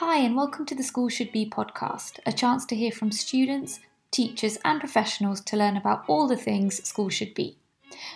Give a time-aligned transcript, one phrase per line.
[0.00, 3.80] Hi, and welcome to the School Should Be podcast, a chance to hear from students,
[4.10, 7.58] teachers, and professionals to learn about all the things school should be.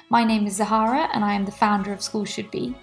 [0.08, 2.74] My name is Zahara, and I am the founder of School Should Be.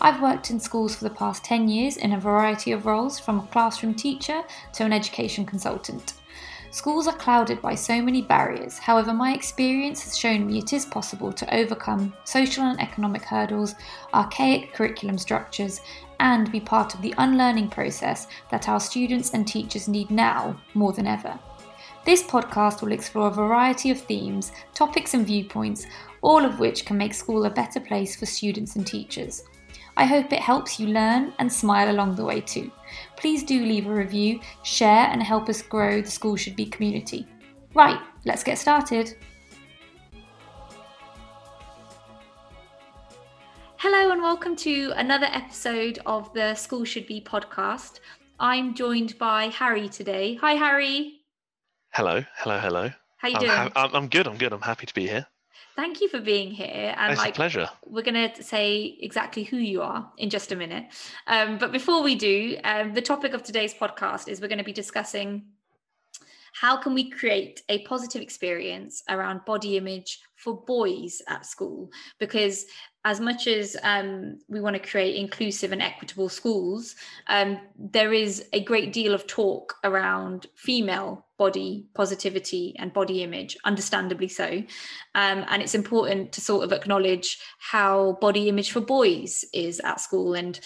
[0.00, 3.40] I've worked in schools for the past 10 years in a variety of roles, from
[3.40, 4.42] a classroom teacher
[4.72, 6.14] to an education consultant.
[6.70, 10.84] Schools are clouded by so many barriers, however, my experience has shown me it is
[10.84, 13.74] possible to overcome social and economic hurdles,
[14.14, 15.80] archaic curriculum structures,
[16.20, 20.92] and be part of the unlearning process that our students and teachers need now more
[20.92, 21.38] than ever.
[22.04, 25.86] This podcast will explore a variety of themes, topics, and viewpoints,
[26.22, 29.42] all of which can make school a better place for students and teachers.
[29.96, 32.70] I hope it helps you learn and smile along the way too.
[33.16, 37.26] Please do leave a review, share, and help us grow the School Should Be community.
[37.74, 39.16] Right, let's get started.
[43.88, 48.00] Hello, and welcome to another episode of the School Should Be podcast.
[48.40, 50.34] I'm joined by Harry today.
[50.40, 51.20] Hi, Harry.
[51.92, 52.90] Hello, hello, hello.
[53.18, 53.52] How you I'm, doing?
[53.52, 54.26] ha- I'm, I'm good.
[54.26, 54.52] I'm good.
[54.52, 55.24] I'm happy to be here.
[55.76, 56.96] Thank you for being here.
[56.98, 57.70] And It's like, a pleasure.
[57.84, 60.86] we're going to say exactly who you are in just a minute.
[61.28, 64.64] Um, but before we do, um, the topic of today's podcast is we're going to
[64.64, 65.44] be discussing
[66.60, 72.64] how can we create a positive experience around body image for boys at school because
[73.06, 76.96] as much as um, we want to create inclusive and equitable schools
[77.28, 83.56] um, there is a great deal of talk around female body positivity and body image
[83.64, 84.62] understandably so.
[85.14, 90.00] Um, and it's important to sort of acknowledge how body image for boys is at
[90.00, 90.34] school.
[90.34, 90.58] And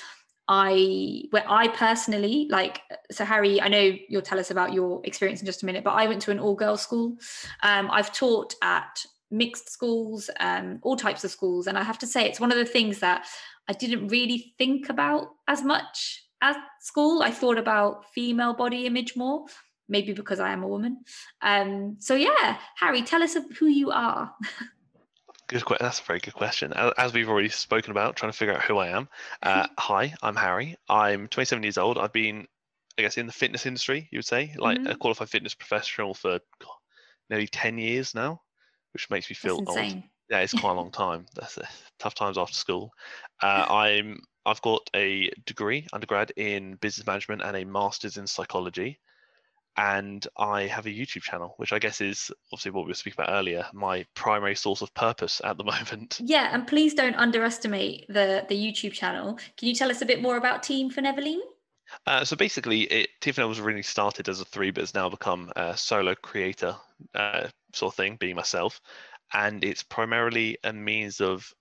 [0.48, 2.80] I where I personally like
[3.12, 5.92] so Harry I know you'll tell us about your experience in just a minute but
[5.92, 7.16] I went to an all girls school.
[7.62, 12.06] Um, I've taught at mixed schools um, all types of schools and I have to
[12.06, 13.26] say it's one of the things that
[13.68, 19.16] I didn't really think about as much at school I thought about female body image
[19.16, 19.44] more
[19.88, 20.98] maybe because I am a woman
[21.42, 24.34] um, so yeah Harry tell us who you are
[25.50, 25.64] Good.
[25.64, 25.84] question.
[25.84, 26.72] That's a very good question.
[26.96, 29.08] As, we've already spoken about, trying to figure out who I am.
[29.42, 30.76] Uh, hi, I'm Harry.
[30.88, 31.98] I'm 27 years old.
[31.98, 32.46] I've been,
[32.96, 34.08] I guess, in the fitness industry.
[34.12, 34.98] You would say, like a Mhm.
[35.00, 36.78] qualified fitness professional for God,
[37.30, 38.42] nearly 10 years now,
[38.92, 39.68] which makes me feel old.
[39.68, 41.26] insane Yeah, it's quite a long time.
[41.34, 41.66] That's uh,
[41.98, 42.92] tough times after school.
[43.42, 48.98] Uh, I'm I've got a degree, undergrad in business management and a master's in psychology,
[49.76, 53.22] and I have a YouTube channel, which I guess is obviously what we were speaking
[53.22, 56.20] about earlier, my primary source of purpose at the moment.
[56.22, 59.38] Yeah, and please don't underestimate the the YouTube channel.
[59.56, 61.40] Can you tell us a bit more about Team for Never Lean?
[62.06, 65.52] Uh, so basically, it, TFNL was really started as a three, but has now become
[65.56, 66.76] a solo creator
[67.14, 68.80] uh, sort of thing, being myself,
[69.32, 71.52] and it's primarily a means of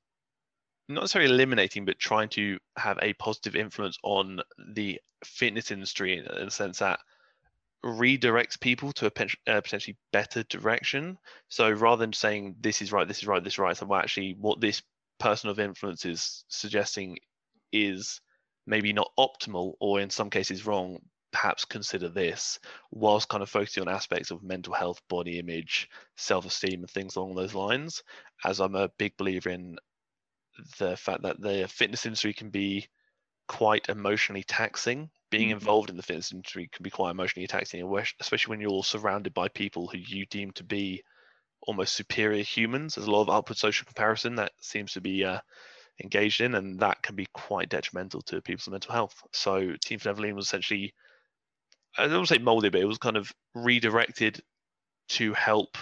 [0.88, 4.42] not necessarily eliminating, but trying to have a positive influence on
[4.74, 7.00] the fitness industry in, in the sense that
[7.86, 11.18] redirects people to a uh, potentially better direction.
[11.48, 14.36] So rather than saying this is right, this is right, this is right, so actually
[14.40, 14.82] what this
[15.20, 17.20] person of influence is suggesting
[17.72, 18.20] is
[18.70, 21.00] maybe not optimal or in some cases wrong
[21.32, 22.60] perhaps consider this
[22.92, 27.36] whilst kind of focusing on aspects of mental health body image self-esteem and things along
[27.36, 28.04] those lines
[28.46, 29.78] as i'm a big believer in
[30.80, 32.88] the fact that the fitness industry can be
[33.48, 35.52] quite emotionally taxing being Mhm.
[35.52, 37.84] involved in the fitness industry can be quite emotionally taxing
[38.20, 41.04] especially when you're surrounded by people who you deem to be
[41.64, 45.40] almost superior humans there's a lot of upward social comparison that seems to be uh,
[46.04, 49.16] engaged in, and that can be quite detrimental to people's mental health.
[49.34, 50.94] So Team for Never Lean was essentially,
[51.98, 54.42] I don't want to say molded, but it was kind of redirected
[55.10, 55.78] to help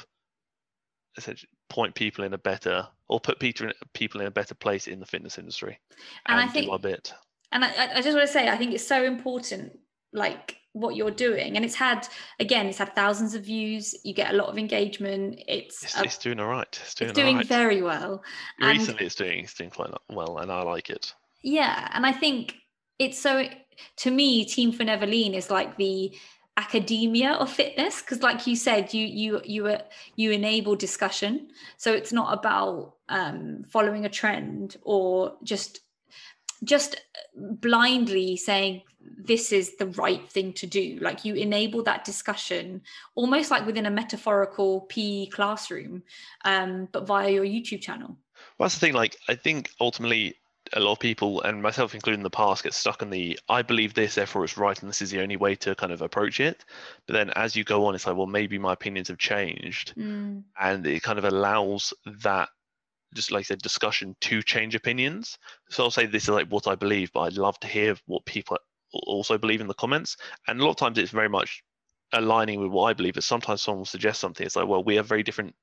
[1.18, 4.88] essentially point people in a better or put people in, people in a better place
[4.88, 5.80] in the fitness industry
[6.26, 7.14] And I think- our bit.
[7.52, 9.80] And I- I just want to say, I think it's so important,
[10.14, 11.56] like what you're doing.
[11.56, 12.08] And it's had,
[12.40, 13.96] again, it's had thousands of views.
[14.04, 15.42] You get a lot of engagement.
[15.48, 16.80] It's It's, a- it's doing all right.
[16.84, 17.48] It's doing, it's doing right.
[17.48, 18.24] very well.
[18.60, 21.14] and- Recently, it's doing it's doing quite well, and I like it.
[21.42, 22.56] Yeah, and I think
[23.00, 23.48] it's so
[23.98, 26.16] to me, Team for Never Lean is like the
[26.58, 29.78] academia of fitness because like you said you you you uh,
[30.16, 35.82] you enable discussion so it's not about um following a trend or just
[36.64, 37.00] just
[37.36, 38.82] blindly saying
[39.28, 42.82] this is the right thing to do like you enable that discussion
[43.16, 46.02] almost like within a metaphorical PE classroom
[46.46, 48.18] um but via your YouTube channel
[48.58, 48.94] Well, that's the thing.
[48.94, 50.36] Like, I think ultimately,
[50.74, 53.62] a lot of people, and myself included in the past, get stuck in the "I
[53.62, 56.40] believe this, therefore it's right, and this is the only way to kind of approach
[56.40, 56.66] it."
[57.06, 60.44] But then, as you go on, it's like, well, maybe my opinions have changed, Mm,
[60.60, 62.50] and it kind of allows that,
[63.16, 65.38] just like I said, discussion to change opinions.
[65.70, 68.26] So I'll say this is like what I believe, but I'd love to hear what
[68.26, 68.58] people
[68.94, 70.18] also believe in the comments.
[70.48, 71.64] And a lot of times it's very much
[72.14, 73.16] aligning with what I believe.
[73.16, 74.46] But sometimes someone will suggest something.
[74.46, 75.56] It's like, well, we have very different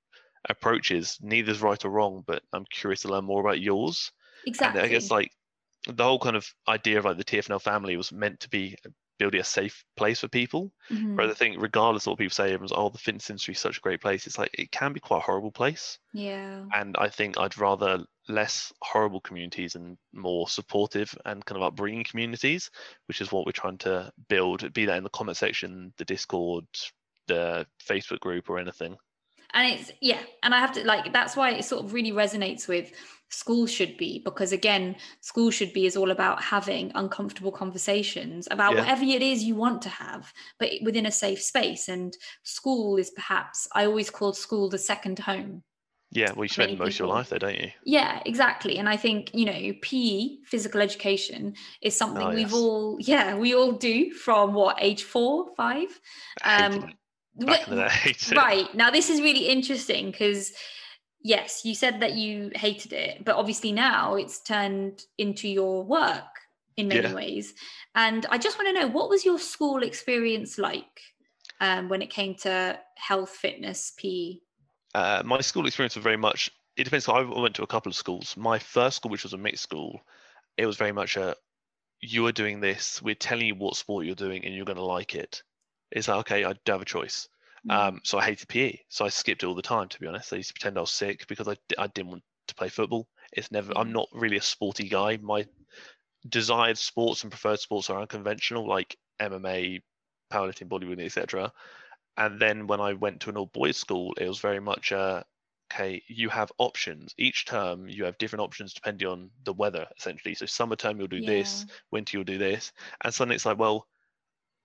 [0.49, 1.19] approaches.
[1.21, 4.13] Neither's right or wrong, but I'm curious to learn more about yours.
[4.47, 4.81] Exactly.
[4.81, 5.31] And I guess like
[5.87, 8.77] the whole kind of idea of like the TFNL family was meant to be
[9.19, 10.73] building a safe place for people.
[10.91, 11.17] Mhm.
[11.17, 13.79] But I think regardless of what people say, everyone's oh the fitness industry is such
[13.79, 14.27] a great place.
[14.27, 15.99] It's like it can be quite a horrible place.
[16.13, 16.65] Yeah.
[16.75, 22.05] And I think I'd rather less horrible communities and more supportive and kind of upbringing
[22.05, 22.71] communities,
[23.07, 24.73] which is what we're trying to build.
[24.73, 26.67] Be that in the comment section, the Discord,
[27.27, 28.97] the Facebook group, or anything.
[29.55, 32.69] And it's yeah and i have to like that's why it sort of really resonates
[32.69, 32.93] with
[33.31, 38.75] school should be because again school should be is all about having uncomfortable conversations about
[38.75, 38.81] Yeah.
[38.81, 43.11] whatever it is you want to have but within a safe space and school is
[43.11, 45.63] perhaps i always called school the second home
[46.13, 47.71] Yeah, well, you Many spend most of your life there, don't you?
[47.85, 52.55] yeah exactly and i think you know pe physical education is something Oh, we've yes.
[52.55, 55.89] all yeah we all do from what age four five
[56.45, 56.93] Um.
[57.37, 58.37] Back in the day, I hated it.
[58.37, 60.53] right now this is really interesting because
[61.21, 66.25] yes you said that you hated it but obviously now it's turned into your work
[66.77, 67.15] in many Yeah.
[67.15, 67.55] ways
[67.95, 71.01] and i just want to know what was your school experience like
[71.61, 74.37] um, when it came to health fitness pe
[74.95, 76.51] Uh, my school experience was very much.
[76.77, 77.09] It depends.
[77.09, 78.37] I went to a couple of schools.
[78.37, 80.01] My first school, which was a mixed school,
[80.57, 81.35] it was very much a.
[82.01, 83.01] You are doing this.
[83.03, 85.43] We're telling you what sport you're doing, and you're going to like it.
[85.95, 87.29] It's like okay, I don't have a choice.
[87.71, 89.89] Um, so I hated PE, so I skipped it all the time.
[89.89, 92.23] To be honest, I used to pretend I was sick because I, I didn't want
[92.49, 93.09] to play football.
[93.33, 93.73] It's never.
[93.77, 95.17] I'm not really a sporty guy.
[95.17, 95.47] My
[96.29, 99.83] desired sports and preferred sports are unconventional, like MMA,
[100.31, 101.53] powerlifting, bodybuilding, etc.
[102.17, 105.23] And then when I went to an all boys school, it was very much uh,
[105.73, 106.03] okay.
[106.07, 107.89] You have options each term.
[107.89, 110.35] You have different options depending on the weather, essentially.
[110.35, 113.87] So summer term you'll do this, winter you'll do this, and suddenly it's like, well,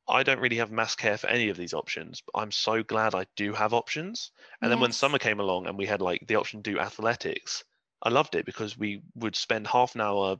[0.09, 3.15] I don't really have mass care for any of these options, but I'm so glad
[3.15, 4.31] I do have options.
[4.61, 7.63] And then when summer came along and we had like the option to do athletics,
[8.01, 10.37] I loved it because we would spend half an hour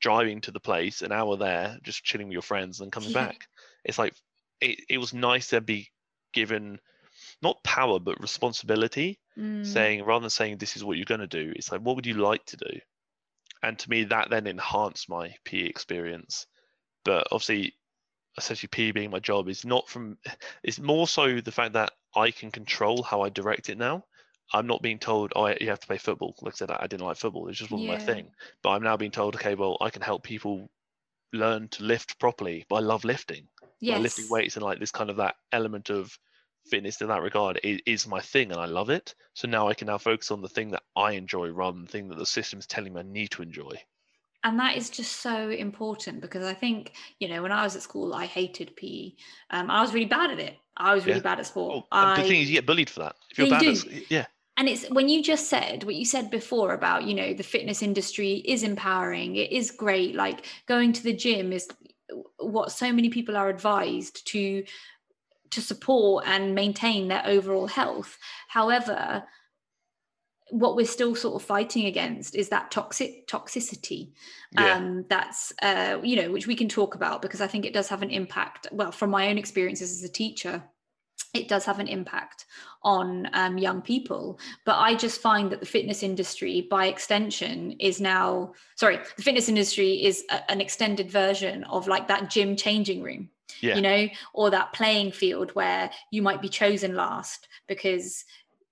[0.00, 3.26] driving to the place, an hour there, just chilling with your friends and coming Yeah.
[3.26, 3.48] back.
[3.84, 4.14] It's like
[4.60, 5.90] it, it was nice to be
[6.32, 6.78] given
[7.42, 11.26] not power but responsibility Mm, saying rather than saying this is what you're going to
[11.26, 12.80] do it's like what would you like to do
[13.62, 16.46] and to me that then enhanced my pe experience
[17.04, 17.74] but obviously
[18.38, 20.18] essentially pe being my job is not from
[20.62, 24.04] it's more so the fact that i can control how i direct it now
[24.52, 27.06] i'm not being told oh you have to play football like i said i didn't
[27.06, 28.04] like football it just wasn't my Yeah.
[28.14, 28.30] thing
[28.62, 30.68] but i'm now being told okay well i can help people
[31.32, 33.46] learn to lift properly but i love lifting
[33.80, 33.94] yes.
[33.94, 36.18] like lifting weights and like this kind of that element of
[36.68, 39.14] fitness in that regard is, is my thing and I love it.
[39.34, 41.90] So now I can now focus on the thing that I enjoy rather than the
[41.90, 43.72] thing that the system's telling me I need to enjoy.
[44.48, 47.82] And that is just so important because i think you know when i was at
[47.82, 49.12] school i hated pe
[49.50, 50.56] um, i was really bad at it.
[50.80, 51.22] I was really Yeah.
[51.24, 51.74] bad at sport.
[51.74, 53.16] Oh, and the I- thing is, you get bullied for that.
[53.32, 56.30] If you're bad you at yeah, and it's when you just said what you said
[56.30, 61.02] before about you know the fitness industry is empowering it is great like going to
[61.02, 61.68] the gym is
[62.38, 64.62] what so many people are advised to
[65.50, 68.18] to support and maintain their overall health.
[68.48, 69.24] However
[70.50, 74.12] what we're still sort of fighting against is that toxic toxicity.
[74.52, 77.74] Yeah, um that's uh you know which we can talk about because i think it
[77.74, 78.66] does have an impact.
[78.72, 80.62] Well from my own experiences as a teacher
[81.34, 82.46] it does have an impact
[82.82, 84.38] on um, young people.
[84.64, 89.48] But i just find that the fitness industry by extension is now sorry the fitness
[89.48, 93.28] industry is a, an extended version of like that gym changing room
[93.60, 98.24] yeah, you know or that playing field where you might be chosen last because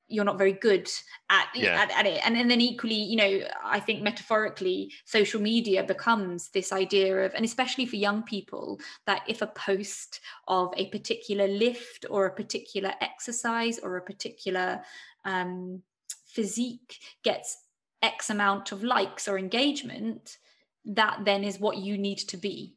[0.08, 0.88] you're not very good
[1.30, 1.82] at, Yeah.
[1.82, 6.48] at, at it and, and then equally you know i think metaphorically social media becomes
[6.50, 11.48] this idea of and especially for young people that if a post of a particular
[11.48, 14.80] lift or a particular exercise or a particular
[15.24, 15.82] um,
[16.26, 17.64] physique gets
[18.02, 20.38] x amount of likes or engagement
[20.84, 22.76] that then is what you need to be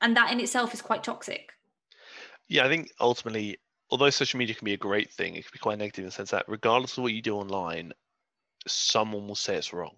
[0.00, 1.52] and that in itself is quite toxic
[2.48, 2.64] yeah.
[2.64, 3.58] I think ultimately,
[3.90, 6.12] although social media can be a great thing, it can be quite negative in the
[6.12, 7.92] sense that regardless of what you do online,
[8.66, 9.96] someone will say it's wrong.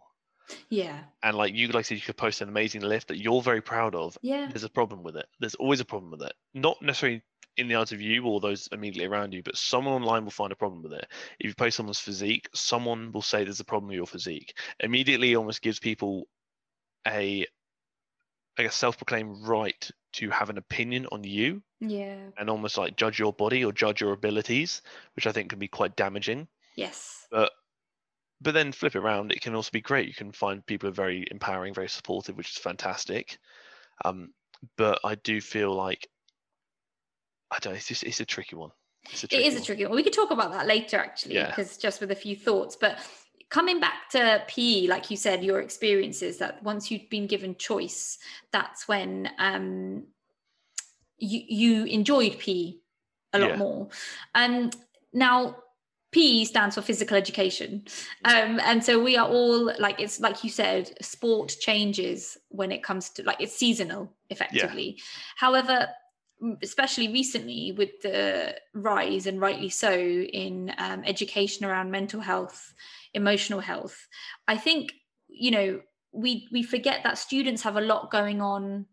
[0.69, 3.43] yeah And like you, like I said, you could post an amazing lift that you're
[3.43, 5.27] very proud of, yeah there's a problem with it.
[5.39, 6.33] There's always a problem with it.
[6.55, 7.23] Not necessarily
[7.57, 10.53] in the eyes of you or those immediately around you, but someone online will find
[10.53, 11.07] a problem with it.
[11.39, 14.57] If you post someone's physique, someone will say there's a problem with your physique.
[14.81, 16.27] Immediately almost gives people
[17.07, 17.47] a
[18.59, 23.19] like a self-proclaimed right to have an opinion on you yeah and almost like judge
[23.19, 24.83] your body or judge your abilities,
[25.17, 26.49] which I think can be quite damaging.
[26.76, 27.52] yes But
[28.40, 30.09] but then flip it around, it can also be great.
[30.09, 33.38] You can find people are very empowering, very supportive, which is fantastic.
[34.05, 34.33] Um,
[34.76, 36.09] but I do feel like
[37.50, 37.73] I don't.
[37.73, 38.71] know, It's just it's a tricky one.
[39.11, 39.64] It's a It tricky is a one.
[39.67, 39.97] tricky one.
[39.97, 41.49] We could talk about that later, actually, Yeah.
[41.49, 42.76] because just with a few thoughts.
[42.76, 42.99] But
[43.50, 48.19] coming back to PE, like you said, your experiences that once you've been given choice,
[48.52, 50.04] that's when um,
[51.19, 52.75] you you enjoyed PE
[53.33, 53.57] a lot Yeah.
[53.57, 53.88] more.
[54.35, 54.71] Um,
[55.12, 55.57] now
[56.12, 57.85] PE stands for physical education,
[58.25, 62.83] um, and so we are all like it's like you said, sport changes when it
[62.83, 64.99] comes to like it's seasonal, effectively.
[65.37, 65.88] However, m-
[66.63, 72.73] especially recently with the rise and rightly so in um, education around mental health
[73.15, 74.07] emotional health
[74.49, 74.93] i think
[75.29, 75.81] you know
[76.13, 78.87] we we forget that students have a lot going on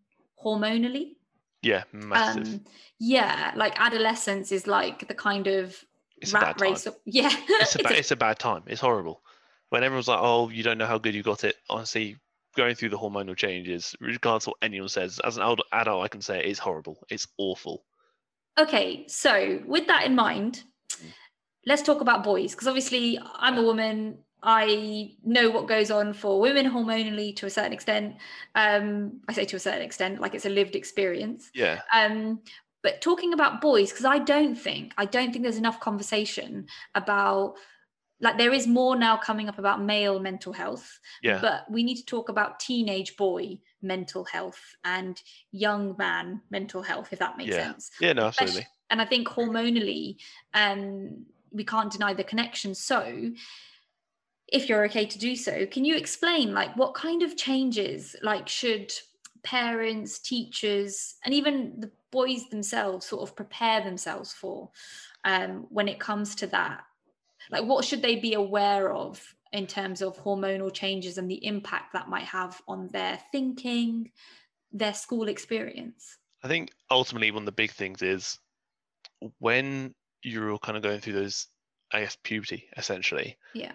[0.44, 1.16] hormonally
[1.64, 2.48] Yeah, massive.
[2.48, 2.62] um
[3.00, 5.84] yeah like adolescence is like the kind of
[6.22, 8.64] it's rat race of- yeah It's a, it's a bad time.
[8.68, 9.22] It's horrible.
[9.70, 12.18] When everyone's like, "Oh, you don't know how good you got it," honestly,
[12.58, 16.08] going through the hormonal changes, regardless of what anyone says, as an old adult, I
[16.10, 16.98] can say it is horrible.
[17.10, 17.86] It's awful.
[18.60, 20.64] Okay, so with that in mind,
[21.66, 24.18] let's talk about boys because obviously I'm a woman.
[24.42, 28.16] I know what goes on for women hormonally to a certain extent.
[28.56, 31.50] Um, I say to a certain extent, like it's a lived experience.
[31.54, 32.42] Yeah, Um,
[32.84, 37.56] but talking about boys, because I don't think I don't think there's enough conversation about
[38.20, 41.96] like there is more now coming up about male mental health yeah, but we need
[41.96, 45.22] to talk about teenage boy mental health and
[45.52, 47.72] young man mental health if that makes Yeah.
[47.72, 48.14] sense yeah.
[48.14, 48.68] No, especially- absolutely.
[48.90, 50.18] and I think hormonally,
[50.54, 52.76] um, we can't deny the connection.
[52.76, 53.32] So,
[54.48, 58.48] if you're okay to do so, can you explain like what kind of changes like
[58.48, 58.92] should
[59.44, 64.70] parents, teachers, and even the boys themselves sort of prepare themselves for
[65.26, 66.84] um, when it comes to that?
[67.50, 71.94] Like, what should they be aware of in terms of hormonal changes and the impact
[71.94, 74.12] that might have on their thinking,
[74.72, 76.18] their school experience?
[76.44, 78.40] I think ultimately one of the big things is
[79.40, 81.48] when you're all kind of going through those,
[81.92, 83.38] I guess, puberty essentially.
[83.54, 83.74] Yeah.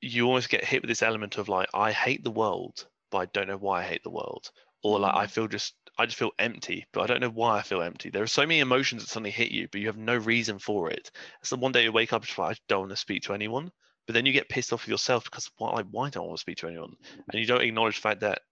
[0.00, 3.26] you almost get hit with this element of like I hate the world, but I
[3.26, 4.50] don't know why I hate the world,
[4.82, 5.30] or like I Mm.
[5.30, 8.10] feel just I just feel empty, but I don't know why I feel empty.
[8.10, 10.90] There are so many emotions that suddenly hit you, but you have no reason for
[10.90, 11.10] it.
[11.42, 13.72] So one day you wake up, and like I don't want to speak to anyone,
[14.06, 16.38] but then you get pissed off with yourself because why like, why don't I want
[16.38, 16.94] to speak to anyone?
[17.32, 18.42] And you don't acknowledge the fact that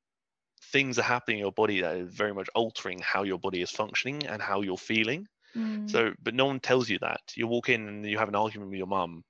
[0.72, 3.70] things are happening in your body that is very much altering how your body is
[3.70, 5.28] functioning and how you're feeling.
[5.56, 5.90] Mm.
[5.90, 7.20] So, but no one tells you that.
[7.34, 9.25] You walk in and you have an argument with your mum,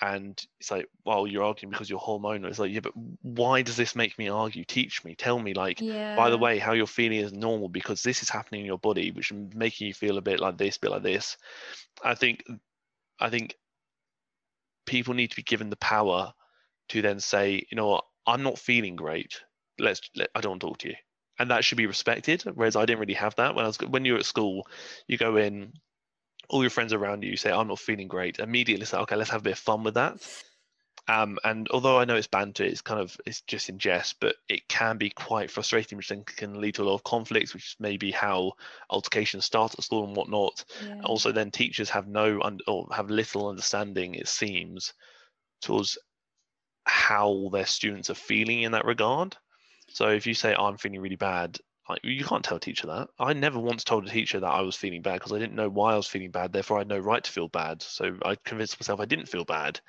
[0.00, 2.46] and it's like, well, you're arguing because you're hormonal.
[2.46, 2.92] It's like, yeah, but
[3.22, 4.64] why does this make me argue?
[4.64, 6.16] Teach me, tell me, like, yeah.
[6.16, 9.10] by the way, how you're feeling is normal because this is happening in your body,
[9.10, 11.36] which is making you feel a bit like this, bit like this.
[12.04, 12.44] I think,
[13.18, 13.56] I think
[14.84, 16.32] people need to be given the power
[16.90, 19.40] to then say, you know what, I'm not feeling great.
[19.78, 20.96] Let's, let, I don't want to talk to you.
[21.38, 22.42] And that should be respected.
[22.42, 24.66] Whereas I didn't really have that when I was when you were at school.
[25.06, 25.72] You go in,
[26.48, 29.30] all your friends around you, you say, "I'm not feeling great." Immediately, say, "Okay, let's
[29.30, 30.16] have a bit of fun with that."
[31.08, 34.36] Um, and although I know it's banter, it's kind of it's just in jest, but
[34.48, 37.66] it can be quite frustrating, which then can lead to a lot of conflicts, which
[37.66, 38.54] is maybe how
[38.90, 40.64] altercations start at school and whatnot.
[40.84, 41.02] Yeah.
[41.04, 44.94] Also, then teachers have no un- or have little understanding, it seems,
[45.60, 45.96] towards
[46.86, 49.36] how their students are feeling in that regard.
[49.96, 52.86] So if you say "Oh, I'm feeling really bad, like, you can't tell a teacher
[52.88, 53.08] that.
[53.18, 55.70] I never once told a teacher that I was feeling bad because I didn't know
[55.70, 56.52] why I was feeling bad.
[56.52, 57.80] Therefore, I had no right to feel bad.
[57.80, 59.80] So I convinced myself I didn't feel bad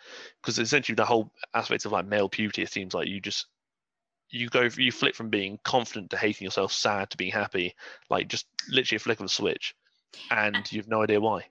[0.42, 3.48] because essentially the whole aspect of like male puberty, it seems like you just
[4.30, 7.76] you go you flip from being confident to hating yourself, sad to being happy,
[8.10, 9.76] like just literally a flick of a switch,
[10.32, 11.48] and you've no idea why.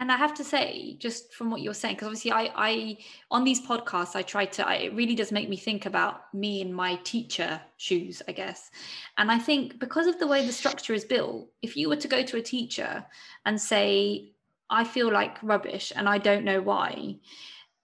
[0.00, 2.98] And i have to say just from what you're saying because obviously i i
[3.30, 6.60] on these podcasts i try to I, it really does make me think about me
[6.60, 8.70] in my teacher shoes i guess
[9.18, 12.08] and i think because of the way the structure is built if you were to
[12.08, 13.04] go to a teacher
[13.44, 14.32] and say
[14.70, 17.14] i feel like rubbish and i don't know why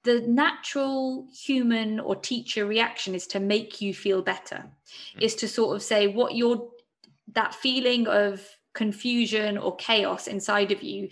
[0.03, 4.65] the natural human or teacher reaction is to make you feel better
[5.17, 5.23] Mm.
[5.23, 6.69] is to sort of say what you're
[7.35, 8.41] that feeling of
[8.73, 11.09] confusion or chaos inside of you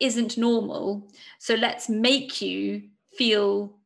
[0.00, 1.08] isn't normal.
[1.38, 2.82] So let's make you
[3.16, 3.76] feel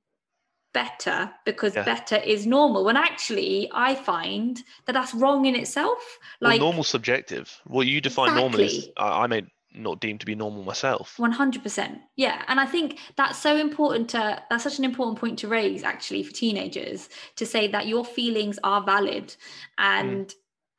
[0.72, 1.84] better because Yeah.
[1.84, 2.84] better is normal.
[2.84, 6.18] When actually, I find that that's wrong in itself.
[6.40, 7.60] Like well, normal subjective.
[7.64, 9.42] What you define normal is I, I may
[9.74, 11.16] not deem to be normal myself.
[11.18, 15.48] 100% yeah and i think that's so important to that's such an important point to
[15.48, 19.34] raise actually for teenagers to say that your feelings are valid
[19.78, 19.84] hmm.
[19.84, 20.34] and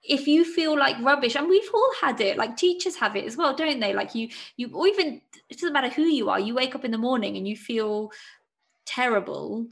[0.08, 3.38] if you feel like rubbish and we've all had it like teachers have it as
[3.38, 3.94] well don't they?
[3.94, 6.92] Like you you or even it doesn't matter who you are you wake up in
[6.92, 8.12] the morning and you feel
[8.86, 9.68] terrible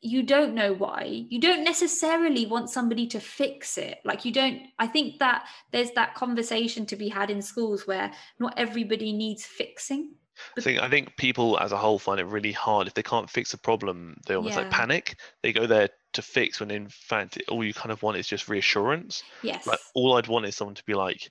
[0.00, 1.24] you don't know why.
[1.28, 3.98] You don't necessarily want somebody to fix it.
[4.04, 8.12] Like you don't i think that there's that conversation to be had in schools where
[8.38, 10.12] not everybody needs fixing
[10.56, 13.30] I think I think people as a whole find it really hard if they can't
[13.30, 14.16] fix a problem.
[14.26, 14.56] They almost Yeah.
[14.56, 15.20] like panic.
[15.42, 18.48] They go there to fix when in fact all you kind of want is just
[18.48, 19.24] reassurance.
[19.42, 21.30] yes Like all I'd want is someone to be like,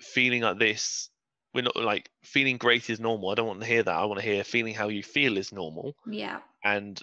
[0.00, 1.10] feeling like this.
[1.54, 3.30] We're not like feeling great is normal.
[3.30, 3.94] I don't want to hear that.
[3.94, 5.94] I want to hear feeling how you feel is normal.
[6.06, 7.00] yeah And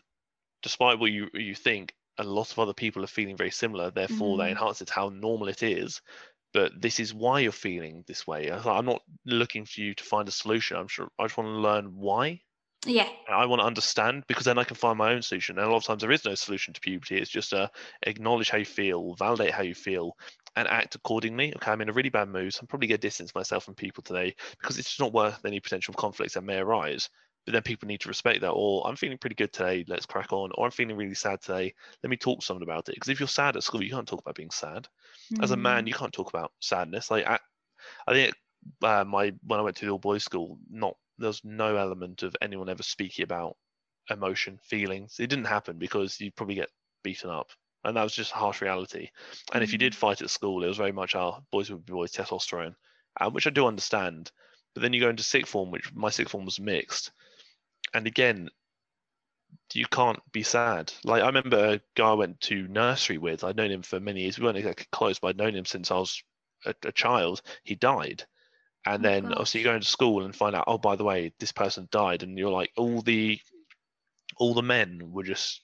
[0.64, 3.92] despite what you you think, a lot of other people are feeling very similar.
[3.92, 4.40] Therefore, Mhm.
[4.40, 6.02] that enhances how normal it is.
[6.56, 8.50] But this is why you're feeling this way.
[8.50, 10.78] I'm not looking for you to find a solution.
[10.78, 12.40] I'm sure I just want to learn why.
[12.86, 15.60] yeah I want to understand because then I can find my own solution.
[15.60, 17.18] And a lot of times there is no solution to puberty.
[17.18, 17.68] It's just uh,
[18.04, 20.16] acknowledge how you feel, validate how you feel,
[20.56, 21.54] and act accordingly.
[21.58, 22.54] Okay, I'm in a really bad mood.
[22.54, 25.44] So I'm probably going to distance myself from people today because it's just not worth
[25.44, 27.10] any potential conflicts that may arise.
[27.46, 28.52] But then people need to respect that.
[28.52, 29.86] Or I'm feeling pretty good today.
[29.88, 30.52] Let's crack on.
[30.56, 31.74] Or I'm feeling really sad today.
[32.02, 32.96] Let me talk to someone about it.
[32.96, 34.88] Because if you're sad at school, you can't talk about being sad.
[35.42, 35.88] As a man, Mm.
[35.88, 37.12] you can't talk about sadness.
[37.12, 37.40] Like I,
[38.08, 38.34] I think
[38.84, 42.36] uh, my when I went to the all boys school, not there's no element of
[42.42, 43.58] anyone ever speaking about
[44.10, 45.20] emotion, feelings.
[45.20, 46.70] It didn't happen because you'd probably get
[47.04, 47.50] beaten up.
[47.84, 49.10] And that was just a harsh reality.
[49.54, 51.94] And if you did fight at school, it was very much our boys would be
[51.94, 52.74] boys, testosterone,
[53.22, 54.32] uh, which I do understand.
[54.74, 57.12] But then you go into sixth form, which my sixth form was mixed.
[57.96, 58.52] And again,
[59.74, 60.94] you can't be sad.
[61.04, 63.44] Like I remember a guy I went to nursery with.
[63.44, 64.38] I'd known him for many years.
[64.40, 66.24] We weren't exactly close, but I'd known him since I was
[66.66, 67.42] a, a child.
[67.64, 68.26] He died,
[68.86, 69.74] and Oh, then obviously you gosh.
[69.74, 70.66] go into school and find out.
[70.68, 73.40] Oh, by the way, this person died, and you're like, all the,
[74.38, 75.62] all the men were just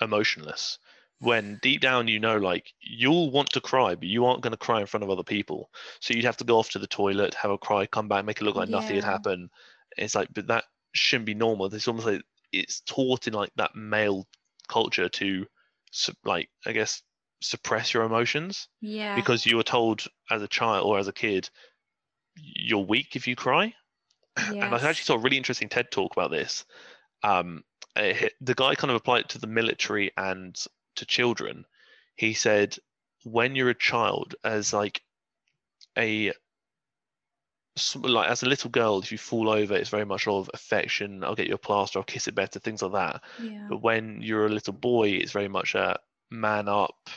[0.00, 0.78] emotionless.
[1.20, 4.56] When deep down you know, like you'll want to cry, but you aren't going to
[4.58, 5.70] cry in front of other people.
[6.00, 8.40] So you'd have to go off to the toilet, have a cry, come back, make
[8.40, 9.50] it look like nothing had happened.
[9.96, 11.72] It's like, but that shouldn't be normal.
[11.72, 14.26] It's almost like it's taught in like that male
[14.68, 15.46] culture to
[16.24, 17.02] like i guess
[17.40, 18.68] suppress your emotions.
[18.80, 19.14] Yeah.
[19.14, 21.48] Because you were told as a child or as a kid
[22.36, 23.74] you're weak if you cry.
[24.36, 26.64] And i actually saw a really interesting ted talk about this.
[27.22, 27.64] Um
[27.96, 30.56] he- the guy kind of applied it to the military and
[30.96, 31.64] to children.
[32.16, 32.76] He said
[33.24, 35.02] when you're a child as like
[35.96, 36.32] a
[38.02, 41.34] like as a little girl if you fall over it's very much of affection i'll
[41.34, 43.22] get you a plaster i'll kiss it better things like that.
[43.42, 43.66] Yeah.
[43.68, 45.98] But when you're a little boy it's very much a
[46.30, 47.10] man up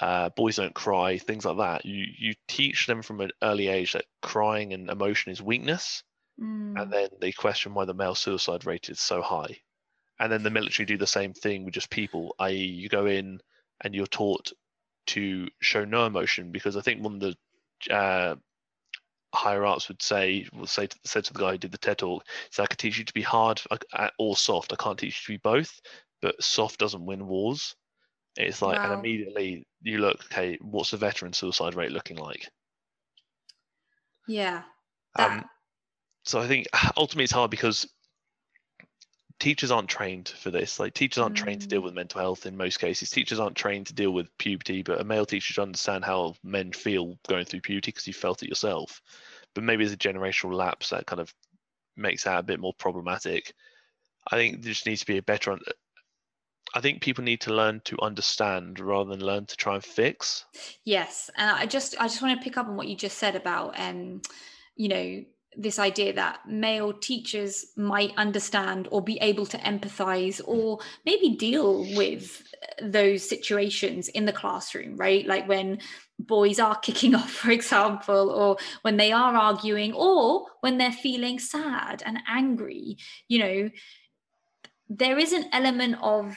[0.00, 1.84] uh, boys don't cry things like that.
[1.84, 6.02] You you teach them from an early age that crying and emotion is weakness
[6.40, 6.80] Mm.
[6.80, 9.58] and then they question why the male suicide rate is so high.
[10.20, 13.40] And then the military do the same thing with just people i.e you go in
[13.80, 14.52] and you're taught
[15.06, 17.36] to show no emotion because i think one of the
[17.94, 18.36] uh,
[19.34, 21.98] higher ups would say will say to, said to the guy who did the TED
[21.98, 23.60] talk, so I could teach you to be hard
[24.18, 24.72] or soft.
[24.72, 25.80] I can't teach you to be both,
[26.22, 27.74] but soft doesn't win wars.
[28.36, 32.48] It's like, and immediately you look, okay, what's the veteran suicide rate looking like?
[34.26, 34.62] yeah
[35.16, 35.44] Um,
[36.24, 37.86] so I think ultimately it's hard because
[39.40, 40.80] teachers aren't trained for this.
[40.80, 41.84] Like teachers aren't trained to deal Mm.
[41.84, 43.10] with mental health in most cases.
[43.10, 46.72] Teachers aren't trained to deal with puberty, but a male teacher should understand how men
[46.72, 49.00] feel going through puberty because you felt it yourself.
[49.54, 51.32] But maybe there's a generational lapse that kind of
[51.96, 53.52] makes that a bit more problematic.
[54.30, 55.52] I think there just needs to be a better.
[55.52, 55.62] un-
[56.74, 60.44] I think people need to learn to understand rather than learn to try and fix.
[60.84, 63.36] Yes, and I just I just want to pick up on what you just said
[63.36, 64.20] about um,
[64.76, 65.24] you know,
[65.60, 71.84] this idea that male teachers might understand or be able to empathize or maybe deal
[71.96, 72.44] with
[72.80, 75.26] those situations in the classroom, right?
[75.26, 75.80] Like when
[76.20, 81.40] boys are kicking off, for example, or when they are arguing, or when they're feeling
[81.40, 83.70] sad and angry, you know,
[84.88, 86.36] there is an element of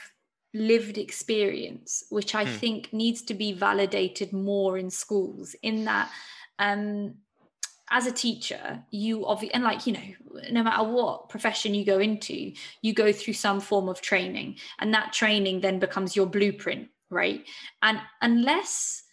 [0.54, 2.52] lived experience which i Hmm.
[2.52, 6.12] think needs to be validated more in schools in that
[6.60, 7.16] um
[7.92, 12.00] as a teacher you obviously and like you know no matter what profession you go
[12.00, 16.88] into you go through some form of training and that training then becomes your blueprint
[17.10, 17.46] right
[17.84, 19.04] and unless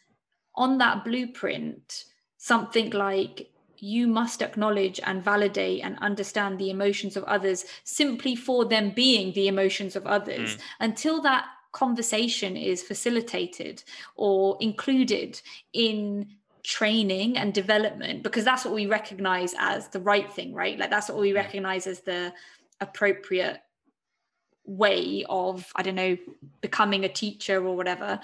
[0.55, 2.05] on that blueprint
[2.37, 8.64] something like you must acknowledge and validate and understand the emotions of others simply for
[8.64, 10.61] them being the emotions of others Mm.
[10.81, 13.83] until that conversation is facilitated
[14.17, 15.41] or included
[15.73, 16.27] in
[16.62, 20.79] training and development because that's what we recognize as the right thing right?
[20.79, 22.33] Like that's what we recognize as the
[22.81, 23.61] appropriate
[24.64, 26.14] way of i don't know
[26.61, 28.21] becoming a teacher or whatever.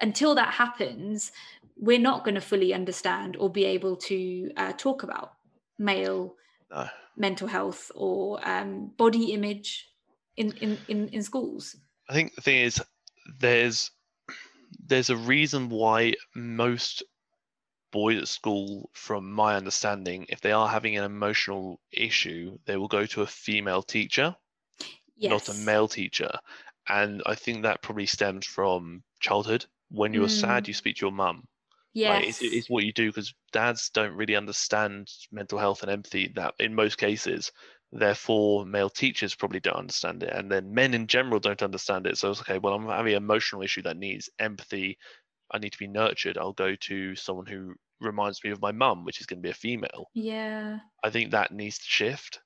[0.00, 1.32] Until that happens
[1.76, 5.34] we're not going to fully understand or be able to uh, talk about
[5.78, 6.36] male
[6.70, 6.88] No.
[7.16, 9.88] mental health or um, body image
[10.36, 11.76] in in in, in schools.
[12.08, 12.82] I think the thing is,
[13.38, 13.90] there's
[14.92, 17.02] there's a reason why most
[17.92, 22.88] boys at school, from my understanding, if they are having an emotional issue, they will
[22.88, 24.36] go to a female teacher,
[25.16, 25.30] yes.
[25.32, 26.30] not a male teacher.
[26.88, 29.66] And I think that probably stems from childhood.
[29.90, 30.68] When you're sad, Mm.
[30.68, 31.48] you speak to your mum.
[31.92, 35.90] yes Like, it's, it's what you do because dads don't really understand mental health and
[35.90, 37.52] empathy that in most cases.
[37.92, 40.32] Therefore, male teachers probably don't understand it.
[40.32, 42.16] And then men in general don't understand it.
[42.18, 44.98] So it's okay, well, I'm having an emotional issue that needs empathy.
[45.50, 46.38] I need to be nurtured.
[46.38, 49.50] I'll go to someone who reminds me of my mum, which is going to be
[49.50, 50.06] a female.
[50.14, 52.40] yeah I think that needs to shift.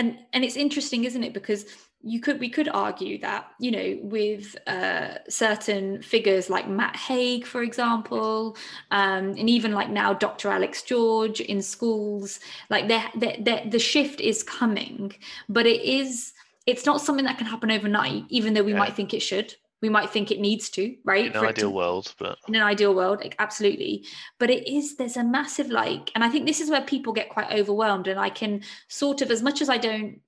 [0.00, 1.66] And and it's interesting isn't it because
[2.02, 7.46] you could we could argue that you know with uh, certain figures like matt haig
[7.46, 8.56] for example
[8.90, 13.78] um, and even like now dr alex george in schools like they're, they're, they're, the
[13.78, 15.12] shift is coming
[15.48, 16.32] but it is
[16.66, 18.78] it's not something that can happen overnight even though we Yeah.
[18.78, 21.26] might think it should we might think it needs to right?
[21.26, 24.06] In for an it to- ideal world, but in an ideal world like, absolutely.
[24.38, 27.28] But it is there's a massive like and i think this is where people get
[27.28, 30.20] quite overwhelmed and i can sort of as much as i don't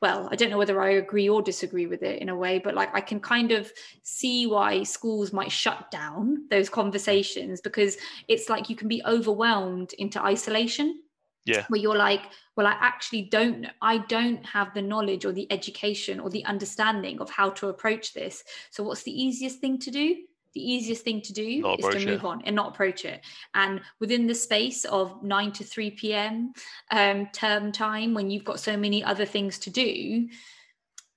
[0.00, 2.74] well i don't know whether i agree or disagree with it in a way but
[2.74, 3.70] like i can kind of
[4.02, 7.96] see why schools might shut down those conversations because
[8.28, 11.00] it's like you can be overwhelmed into isolation
[11.46, 11.64] Yeah.
[11.68, 12.22] where you're like
[12.56, 17.20] well i actually don't i don't have the knowledge or the education or the understanding
[17.20, 20.16] of how to approach this so what's the easiest thing to do
[20.54, 22.08] the easiest thing to do Not is to approach it.
[22.08, 23.20] move on and not approach it
[23.54, 26.52] and within the space of 9 to 3 p.m
[26.90, 30.28] um, term time when you've got so many other things to do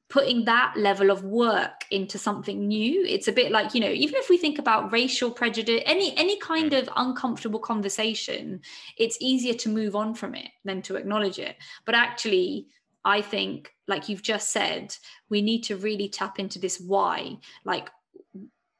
[0.09, 4.15] putting that level of work into something new it's a bit like you know even
[4.15, 8.61] if we think about racial prejudice any any kind of uncomfortable conversation
[8.97, 11.57] it's easier to move on from it than to acknowledge it.
[11.85, 12.67] But actually
[13.03, 14.95] i think like you've just said
[15.29, 17.89] we need to really tap into this why like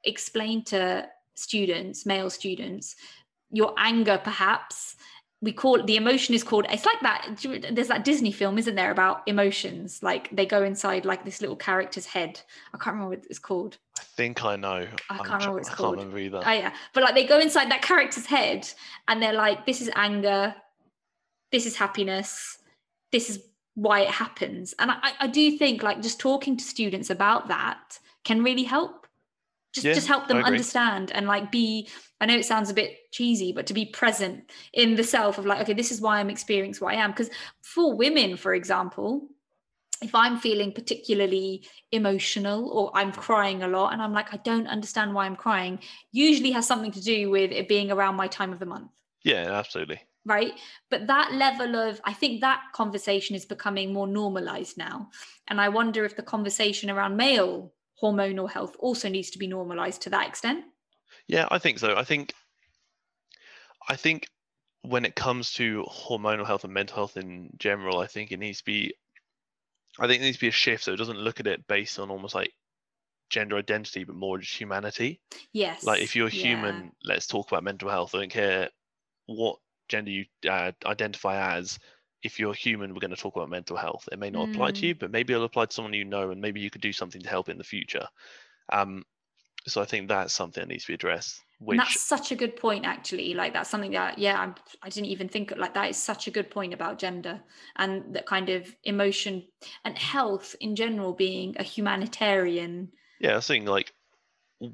[0.03, 2.95] explain to students male students
[3.51, 4.95] your anger perhaps
[5.41, 7.28] we call the emotion is called it's like that
[7.71, 11.56] there's that disney film isn't there about emotions like they go inside like this little
[11.56, 12.39] character's head
[12.73, 14.86] i can't remember what it's called I think I know.
[15.10, 15.95] I can't tr- remember what it's I called.
[15.97, 16.41] can't remember either.
[16.45, 18.67] oh yeah but like they go inside that character's head
[19.08, 20.56] and they're like this is anger
[21.52, 22.58] this is happiness
[23.12, 23.39] this is
[23.76, 28.00] why it happens and i, I do think like just talking to students about that
[28.23, 29.06] can really help
[29.73, 31.88] just Yeah, just help them understand and like be
[32.21, 35.45] i know it sounds a bit cheesy but to be present in the self of
[35.45, 37.12] like okay this is why i'm experiencing what i am.
[37.12, 37.30] Because
[37.62, 39.30] for women for example
[40.01, 44.67] if i'm feeling particularly emotional or i'm crying a lot and i'm like i don't
[44.67, 45.80] understand why i'm crying
[46.12, 48.91] usually has something to do with it being around my time of the month.
[49.23, 49.99] Yeah, absolutely.
[50.25, 50.53] right?
[50.89, 55.10] But that level of i think that conversation is becoming more normalized now.
[55.47, 60.01] And i wonder if the conversation around male hormonal health also needs to be normalized
[60.01, 60.65] to that extent
[61.27, 61.95] Yeah, I think so.
[61.95, 62.33] I think
[63.89, 64.27] I think
[64.81, 68.60] when it comes to hormonal health and mental health in general, I think it needs
[68.60, 68.93] to be
[69.99, 71.99] I think it needs to be a shift so it doesn't look at it based
[71.99, 72.53] on almost like
[73.29, 75.19] gender identity but more just humanity.
[75.53, 76.55] yes Like if you're yeah.
[76.55, 78.15] human, let's talk about mental health.
[78.15, 78.69] I don't care
[79.25, 79.57] what
[79.89, 81.79] gender you uh, identify as.
[82.27, 84.07] If you're human, we're going to talk about mental health.
[84.11, 84.89] It may not apply to Mm.
[84.89, 87.21] you, but maybe it'll apply to someone you know, and maybe you could do something
[87.21, 88.07] to help in the future.
[88.69, 89.05] Um,
[89.67, 91.43] so I think that's something that needs to be addressed.
[91.59, 95.09] Which that's such a good point actually like that's something that yeah I'm, i didn't
[95.09, 97.41] even think like that is such a good point about gender
[97.77, 99.47] and that kind of emotion
[99.83, 103.93] and health in general being a humanitarian Yeah, I think like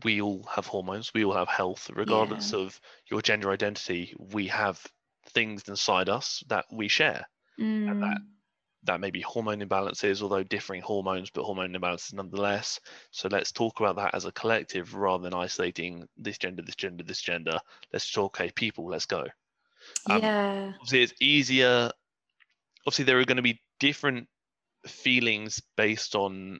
[0.03, 4.13] we all have hormones, we all have health, regardless of your gender identity.
[4.17, 4.85] We have
[5.27, 7.25] things inside us that we share.
[7.59, 8.21] Mm, that-
[8.85, 12.81] That may be hormone imbalances, although differing hormones, but hormone imbalances nonetheless.
[13.11, 17.01] So let's talk about that as a collective rather than isolating this gender, this gender,
[17.05, 17.59] this gender.
[17.93, 19.25] Let's talk, okay, people, let's go.
[20.09, 21.91] um, yeah obviously it's easier
[22.85, 24.27] obviously there are going to be different
[24.87, 26.59] feelings based on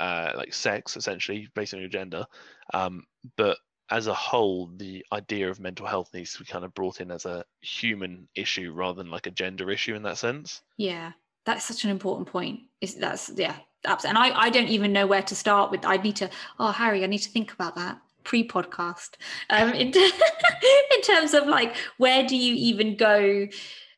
[0.00, 2.26] uh, like sex essentially based on your gender
[2.74, 3.58] um, but
[3.90, 7.10] as a whole the idea of mental health needs to be kind of brought in
[7.10, 11.12] as a human issue rather than like a gender issue in that sense Yeah,
[11.48, 12.60] that's such an important point.
[12.82, 14.22] Is that's yeah, absolutely.
[14.22, 15.84] And I I don't even know where to start with.
[15.86, 16.28] I need to.
[16.58, 19.12] Oh, Harry, I need to think about that pre-podcast.
[19.48, 19.88] Um, in
[20.94, 23.48] in terms of like where do you even go?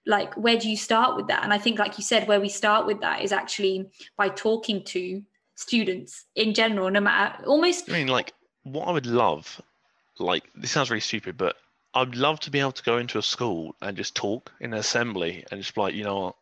[0.06, 1.42] Like where do you start with that?
[1.42, 4.84] And I think, like you said, where we start with that is actually by talking
[4.84, 5.22] to
[5.56, 9.60] students in general, no matter almost i mean like what i would love
[10.20, 11.56] like this sounds really stupid but
[11.94, 14.78] i'd love to be able to go into a school and just talk in an
[14.78, 16.34] assembly and just be like you know what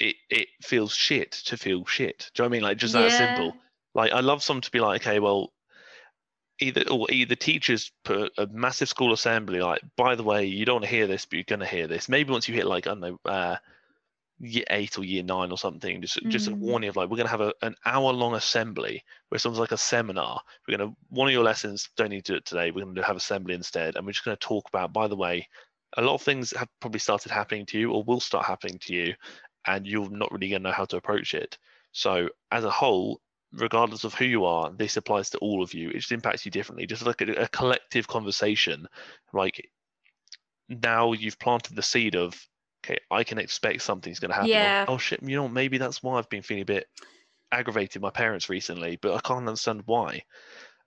[0.00, 2.30] it it feels shit to feel shit.
[2.34, 2.62] Do you know what I mean?
[2.62, 3.54] Like just that simple.
[3.94, 5.52] Like I love someone to be like, okay, well,
[6.58, 10.76] either or either teachers put a massive school assembly like, by the way, you don't
[10.76, 12.08] want to hear this, but you're gonna hear this.
[12.08, 13.56] Maybe once you hit like I don't know, uh,
[14.40, 16.60] year eight or year nine or something, just just a Mm.
[16.60, 19.72] warning of like we're gonna have a, an hour long assembly where it's almost like
[19.72, 20.40] a seminar.
[20.66, 22.70] We're gonna one of your lessons don't need to do it today.
[22.70, 24.92] We're gonna have assembly instead, and we're just gonna talk about.
[24.92, 25.48] By the way,
[25.96, 28.94] a lot of things have probably started happening to you or will start happening to
[28.94, 29.14] you,
[29.66, 31.58] and you're not really gonna know how to approach it.
[31.92, 33.20] So as a whole,
[33.52, 35.90] regardless of who you are, this applies to all of you.
[35.90, 36.86] It just impacts you differently.
[36.86, 38.86] Just like a, a collective conversation,
[39.32, 39.68] like
[40.68, 42.34] now you've planted the seed of
[42.84, 44.50] okay, I can expect something's going to happen.
[44.50, 44.84] or, Yeah.
[44.88, 46.86] oh shit, you know, maybe that's why I've been feeling a bit
[47.52, 50.22] aggravated my parents recently, but I can't understand why.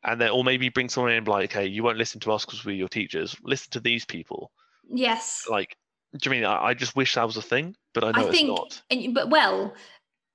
[0.03, 2.65] And then, or maybe bring someone in like, okay, you won't listen to us because
[2.65, 3.35] we're your teachers.
[3.43, 4.51] Listen to these people.
[4.89, 5.45] Yes.
[5.49, 5.77] Like,
[6.17, 8.31] do you mean I, I just wish that was a thing, but I know I
[8.31, 8.81] think, it's not.
[8.89, 9.73] and, but well,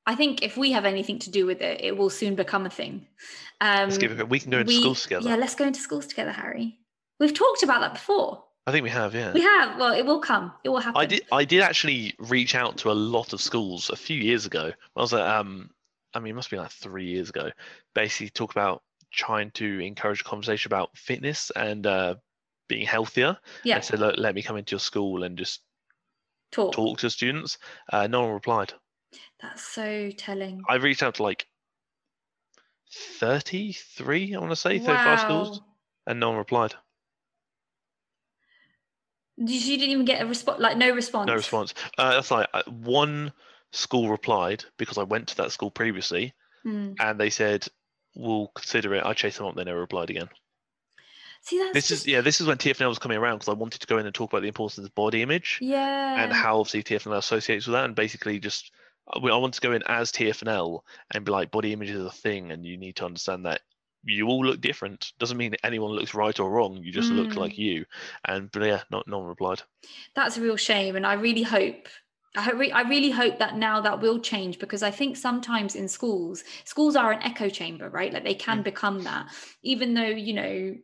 [0.07, 2.71] I think if we have anything to do with it, it will soon become a
[2.71, 3.07] thing.
[3.61, 4.29] Um, Let's give it.
[4.29, 5.29] We can go into we- schools together.
[5.29, 6.79] Yeah, let's go into schools together, Harry.
[7.21, 8.45] We've talked about that before.
[8.69, 9.15] I think we have.
[9.15, 9.33] Yeah.
[9.33, 9.79] We have.
[9.79, 10.53] Well, it will come.
[10.63, 11.01] It will happen.
[11.01, 11.23] I did.
[11.33, 14.71] I did actually reach out to a lot of schools a few years ago.
[14.95, 15.71] I was at, um,
[16.13, 17.51] I mean, it must be like three years ago.
[17.95, 22.17] Basically, talk about trying to encourage a conversation about fitness and uh,
[22.69, 23.39] being healthier.
[23.65, 23.79] Yeah.
[23.79, 25.63] I said, Look, let me come into your school and just
[26.53, 26.75] Talk.
[26.75, 27.57] talk to students.
[27.91, 28.75] Uh, no one replied.
[29.41, 30.63] That's so telling.
[30.69, 31.47] I reached out to like
[33.19, 34.35] thirty-three.
[34.35, 35.63] I want to say thirty-five schools,
[36.07, 36.75] and no one replied.
[39.39, 41.29] You you didn't even get a response, like no response.
[41.29, 41.75] No response.
[41.97, 43.33] Uh, that's like uh, one
[43.73, 46.93] school replied because I went to that school previously, Hmm.
[46.99, 47.67] and they said
[48.17, 49.05] we'll consider it.
[49.05, 50.29] I chased them up, they never replied again.
[51.43, 53.57] See, that's this just, is yeah, this is when TFNL was coming around because I
[53.57, 56.23] wanted to go in and talk about the importance of body image yeah.
[56.23, 58.73] and how obviously TFNL associates with that, and basically just
[59.09, 60.81] I I want to go in as TFNL
[61.15, 63.61] and be like body image is a thing, and you need to understand that
[64.05, 65.13] you all look different.
[65.19, 66.77] Doesn't mean that anyone looks right or wrong.
[66.83, 67.37] You just look Mm.
[67.37, 67.85] like you.
[68.27, 69.63] And but yeah, not no one replied.
[70.15, 71.89] that's a real shame and i really hope
[72.37, 75.89] I, hope, I really hope that now that will change because I think sometimes in
[75.89, 78.13] schools, schools are an echo chamber, right?
[78.13, 78.65] Like they can Mm.
[78.65, 79.29] become that,
[79.63, 80.77] even though, you know,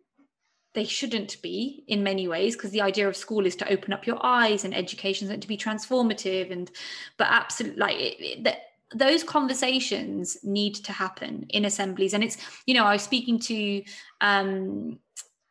[0.73, 4.07] they shouldn't be in many ways because the idea of school is to open up
[4.07, 6.71] your eyes and education is meant to be transformative and
[7.19, 8.59] but absolutely like it, it, that
[8.93, 12.15] those conversations need to happen in assemblies.
[12.15, 13.83] And it's you know i was speaking to
[14.21, 14.99] um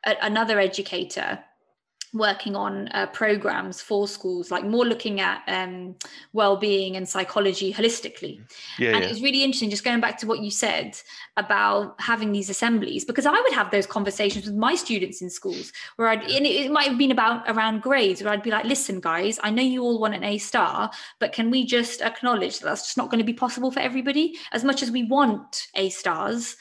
[0.06, 1.40] a, another educator
[2.14, 5.96] working on uh, programs for schools like more looking at um,
[6.34, 8.42] well-being and psychology holistically.
[8.78, 9.06] Yeah, and yeah.
[9.06, 10.98] it was really interesting just going back to what you said
[11.38, 15.72] about having these assemblies because i would have those conversations with my students in schools
[15.96, 18.66] where i'd and it, it might have been about around grades where i'd be like
[18.66, 22.60] listen guys i know you all want an a star but can we just acknowledge
[22.60, 24.38] that that's just not going to be possible for everybody?
[24.52, 26.56] As much as we want a stars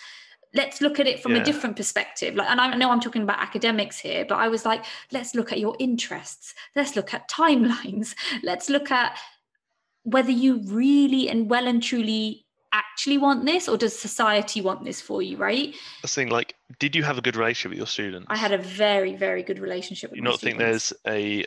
[0.55, 1.41] let's look at it from Yeah.
[1.43, 4.65] a different perspective like and i know i'm talking about academics here but i was
[4.65, 9.17] like let's look at your interests let's look at timelines let's look at
[10.05, 15.01] whether you really and well and truly actually want this or does society want this
[15.01, 18.27] for you right the thing, like, did you have a good relationship with your students?
[18.31, 20.93] i had a very very good relationship with you not think students.
[21.07, 21.45] there's a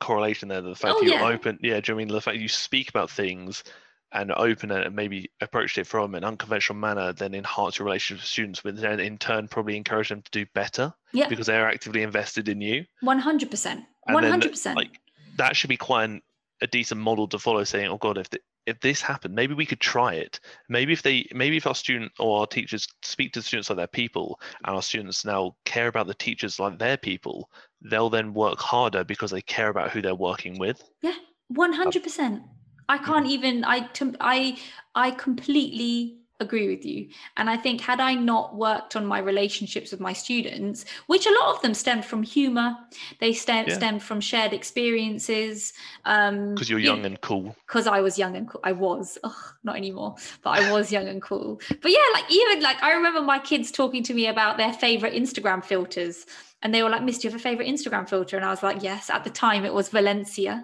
[0.00, 0.60] correlation there?
[0.60, 1.26] The fact Oh, that you're yeah.
[1.26, 1.80] open, yeah.
[1.80, 3.64] Do you know I mean the fact you speak about things
[4.12, 8.22] and open it and maybe approached it from an unconventional manner, then enhance your relationship
[8.22, 11.68] with students, but then in turn probably encourage them to do better yeah because they're
[11.68, 12.84] actively invested in you.
[13.02, 15.00] 100% 100% like,
[15.36, 16.22] That should be quite an,
[16.62, 17.62] a decent model to follow.
[17.64, 20.40] Saying, "Oh God, if the, if this happened, maybe we could try it.
[20.68, 23.78] Maybe if they, maybe if our student or our teachers speak to the students like
[23.78, 28.34] they're people, and our students now care about the teachers like they're people, they'll then
[28.34, 30.82] work harder because they care about who they're working with.
[31.00, 31.14] Yeah,
[31.52, 32.42] 100%
[32.88, 33.88] i can't even i
[34.20, 34.56] i
[34.94, 39.90] i completely agree with you and i think had i not worked on my relationships
[39.90, 42.76] with my students which a lot of them stemmed from humor
[43.18, 43.74] they stem, Yeah.
[43.74, 45.72] stemmed from shared experiences
[46.04, 47.56] um Because you're you young and cool.
[47.66, 48.60] because I was young and cool.
[48.62, 49.32] I was, Ugh,
[49.64, 51.60] not anymore, but I was young and cool.
[51.82, 55.14] But yeah, like even like I remember my kids talking to me about their favorite
[55.14, 56.24] Instagram filters,
[56.62, 58.62] and they were like, "Miss, do you have a favorite Instagram filter?" And I was
[58.62, 60.54] like, "Yes." At the time, it was Valencia.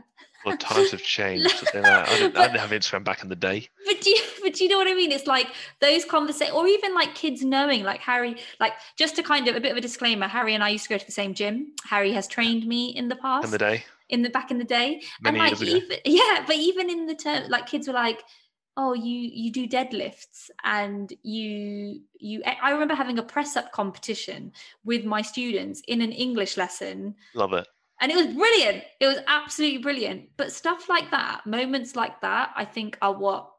[0.44, 1.54] Well, times have changed.
[1.68, 3.68] I, didn't, I didn't have Instagram back in the day.
[3.86, 5.12] But do you, but do you know what I mean?
[5.12, 5.48] It's like
[5.80, 9.60] those conversations, or even like kids knowing, like Harry, like just to kind of a
[9.60, 10.28] bit of a disclaimer.
[10.28, 11.72] Harry and I used to go to the same gym.
[11.84, 13.46] Harry has trained me in the past.
[13.46, 16.56] In the day, in the back in the day many and like even yeah but
[16.56, 18.22] even in the term like kids were like
[18.76, 24.52] oh you you do deadlifts and you you i remember having a press up competition
[24.84, 27.66] with my students in an english lesson Love it.
[28.04, 28.84] And it was brilliant.
[29.00, 30.28] It was absolutely brilliant.
[30.36, 33.50] But stuff like that moments like that i think are what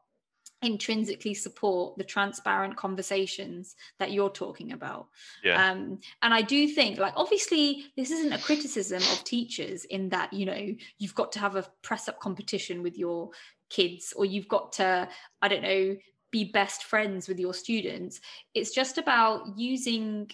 [0.62, 5.08] intrinsically support the transparent conversations that you're talking about.
[5.44, 5.70] Yeah.
[5.70, 10.32] um and i do think like obviously this isn't a criticism of teachers in that
[10.32, 13.30] you know you've got to have a press up competition with your
[13.68, 15.08] kids or you've got to
[15.42, 15.96] i don't know
[16.32, 18.20] be best friends with your students.
[18.52, 20.30] It's just about using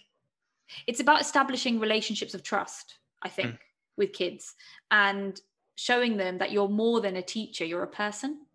[0.86, 3.58] it's about establishing relationships of trust i think
[3.96, 4.54] with kids
[4.90, 5.40] and
[5.76, 8.46] showing them that you're more than a teacher you're a person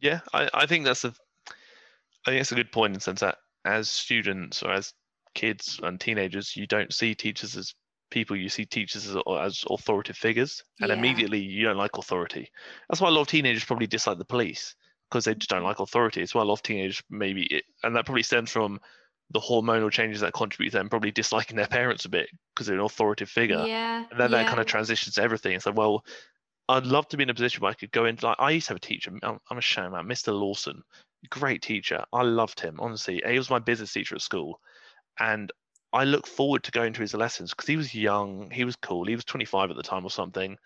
[0.00, 1.14] Yeah, I, I think that's a
[2.26, 4.92] I think that's a good point in the sense that as students or as
[5.34, 7.74] kids and teenagers, you don't see teachers as
[8.10, 10.96] people, you see teachers as, as authoritative figures, and Yeah.
[10.96, 12.50] immediately you don't like authority.
[12.88, 14.74] That's why a lot of teenagers probably dislike the police
[15.10, 16.22] because they just don't like authority.
[16.22, 18.80] It's why a lot of teenagers maybe, it, and that probably stems from
[19.30, 22.78] the hormonal changes that contribute to them probably disliking their parents a bit because they're
[22.78, 23.64] an authoritative figure.
[23.66, 25.52] yeah And then that kind of transitions to everything.
[25.52, 26.04] It's like, well,
[26.68, 28.66] I'd love to be in a position where I could go into like I used
[28.66, 29.12] to have a teacher.
[29.22, 30.06] I'm, I'm ashamed, man.
[30.06, 30.38] Mr.
[30.38, 30.82] Lawson,
[31.30, 32.04] great teacher.
[32.12, 32.78] I loved him.
[32.78, 34.60] Honestly, he was my business teacher at school,
[35.18, 35.50] and
[35.92, 39.06] I look forward to going to his lessons because he was young, he was cool,
[39.06, 40.56] he was 25 at the time or something,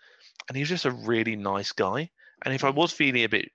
[0.47, 2.09] and he was just a really nice guy.
[2.43, 3.49] And if I was feeling a bit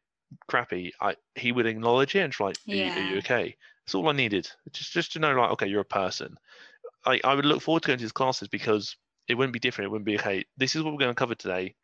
[0.49, 3.57] crappy, I he would acknowledge it and try, like, are, you, are you okay?
[3.89, 4.47] That's all I needed.
[4.75, 6.37] Just just to know like, okay, you're a person.
[7.07, 8.95] I, I would look forward to going to his classes because
[9.29, 9.87] it wouldn't be different.
[9.87, 10.45] It wouldn't be okay.
[10.59, 11.75] This is what we're going to cover today.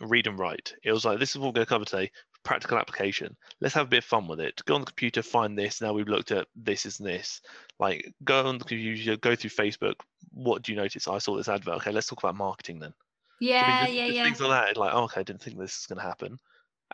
[0.00, 0.74] Read and write.
[0.82, 2.10] It was like this is what we're going to cover today.
[2.42, 3.36] Practical application.
[3.60, 4.60] Let's have a bit of fun with it.
[4.64, 5.80] Go on the computer, find this.
[5.80, 7.40] Now we've looked at this is this.
[7.78, 9.94] Like go on the computer, go through Facebook.
[10.32, 11.06] What do you notice?
[11.06, 11.76] I saw this advert.
[11.76, 12.94] Okay, let's talk about marketing then.
[13.40, 14.76] So, I mean, yeah just- yeah just yeah Things like that.
[14.80, 16.40] Like, oh, okay, I didn't think this is going to happen.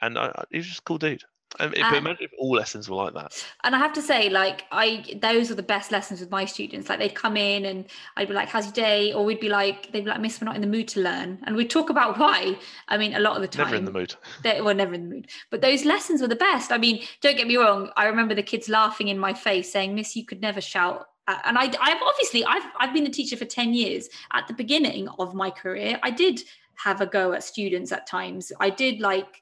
[0.02, 1.22] And I, I, he was just a cool dude.
[1.60, 3.32] And if, Uh, imagine if all lessons were like that.
[3.64, 6.88] and I have to say, like, I those are the best lessons with my students.
[6.88, 7.84] Like, they'd come in and
[8.16, 10.46] I'd be like, "How's your day?" Or we'd be like, "They'd be like, Miss, we're
[10.46, 12.56] not in the mood to learn," and we'd talk about why.
[12.88, 14.14] I mean, a lot of the time, Never in the mood.
[14.42, 15.26] they were never in the mood.
[15.50, 16.72] But those lessons were the best.
[16.72, 17.90] I mean, don't get me wrong.
[17.96, 21.56] I remember the kids laughing in my face, saying, "Miss, you could never shout." And
[21.56, 24.08] I, I've obviously, I've, I've been a teacher for ten years.
[24.32, 26.42] At the beginning of my career, I did
[26.74, 28.50] have a go at students at times.
[28.58, 29.40] I did like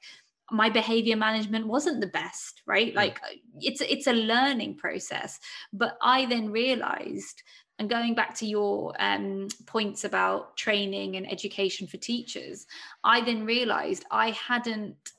[0.51, 2.93] my behavior management wasn't the best right?
[2.93, 3.19] Like
[3.59, 5.39] it's it's a learning process.
[5.73, 7.43] But i then realized
[7.79, 12.67] and going back to your um, points about training and education for teachers
[13.03, 15.13] i then realized i hadn't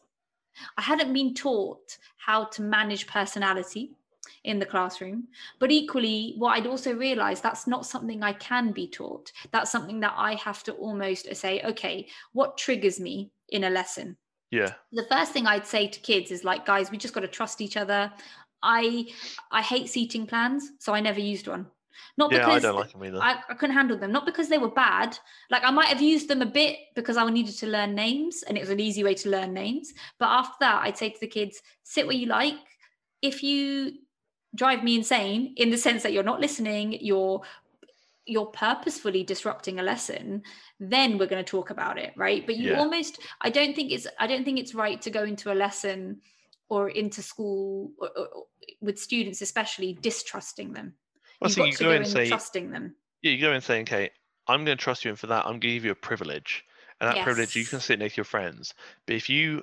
[0.79, 3.91] i hadn't been taught how to manage personality
[4.45, 5.29] in the classroom.
[5.59, 9.33] But equally what i'd also realized that's not something i can be taught.
[9.53, 14.17] That's something that i have to almost say okay what triggers me in a lesson
[14.53, 14.75] Yeah.
[14.93, 17.61] the first thing I'd say to kids is like, guys, we just got to trust
[17.61, 18.13] each other.
[18.63, 19.09] I
[19.51, 21.67] I hate seating plans, so I never used one.
[22.17, 23.21] Not Yeah, I because don't like him either.
[23.21, 25.19] I, I couldn't handle them, not because they were bad.
[25.51, 28.57] Like I might have used them a bit because I needed to learn names and
[28.57, 29.93] it was an easy way to learn names.
[30.19, 32.55] But after that, I'd say to the kids, sit where you like.
[33.23, 33.93] If you
[34.55, 37.41] drive me insane in the sense that you're not listening, you're
[38.27, 40.43] you're purposefully disrupting a lesson
[40.79, 42.79] then we're going to talk about it right but you Yeah.
[42.79, 46.21] almost i don't think it's i don't think it's right to go into a lesson
[46.69, 48.29] or into school or, or,
[48.81, 50.95] with students especially distrusting them
[51.41, 53.41] Well, you've so got you to go go and in say, trusting them yeah, you
[53.41, 54.11] go and say, okay,
[54.49, 55.45] I'm going to trust you and for that.
[55.45, 56.65] I'm going to give you a privilege,
[57.01, 58.75] and that privilege you can sit next to your friends.
[59.07, 59.63] But if you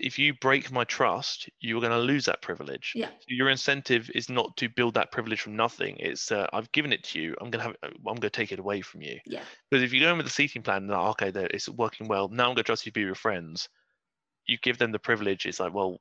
[0.00, 2.92] if you break my trust, you're going to lose that privilege.
[2.94, 3.08] Yeah.
[3.08, 5.96] So your incentive is not to build that privilege from nothing.
[5.98, 7.34] It's uh, I've given it to you.
[7.40, 7.76] I'm going to have.
[7.82, 9.18] I'm going to take it away from you.
[9.26, 9.42] Yeah.
[9.70, 12.28] Because if you go in with the seating plan, and like, okay, it's working well.
[12.28, 13.68] Now I'm going to trust you to be your friends.
[14.46, 15.46] You give them the privilege.
[15.46, 15.98] It's like, well,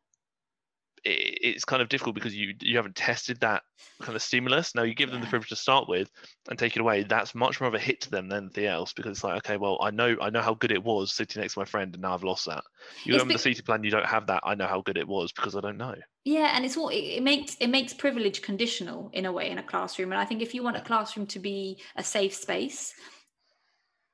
[1.04, 3.64] it, it's kind of difficult because you you haven't tested that
[4.02, 4.76] kind of stimulus.
[4.76, 6.10] Now you give them the privilege to start with
[6.50, 7.04] and take it away.
[7.04, 9.58] That's much more of a hit to them than anything else because it's like, okay,
[9.58, 12.02] well, I know I know how good it was sitting next to my friend, and
[12.02, 12.64] now I've lost that.
[13.04, 14.44] You It's go in the seating plan, you don't have that.
[14.46, 15.96] I know how good it was because I don't know.
[16.26, 19.58] yeah and it's all it, it makes it makes privilege conditional in a way in
[19.58, 22.94] a classroom and i think if you want a classroom to be a safe space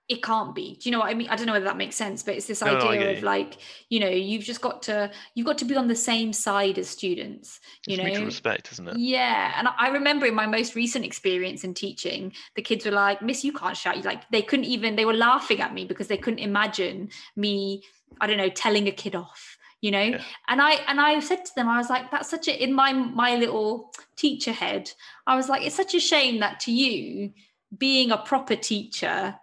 [0.09, 1.95] it can't be do you know what i mean i don't know whether that makes
[1.95, 3.25] sense but it's this No, no, idea get of you.
[3.25, 3.57] like
[3.89, 6.89] you know you've just got to you've got to be on the same side as
[6.89, 8.97] students you It's mutual know respect, isn't it?
[8.97, 12.91] yeah and I- i remember in my most recent experience in teaching the kids were
[12.91, 15.85] like miss you can't shout you like they couldn't even they were laughing at me
[15.85, 17.81] because they couldn't imagine me
[18.19, 20.21] i don't know telling a kid off you know Yeah.
[20.49, 22.91] and i and i said to them i was like that's such a in my
[22.93, 24.91] my little teacher head
[25.27, 27.31] i was like it's such a shame that to you
[27.77, 29.35] being a proper teacher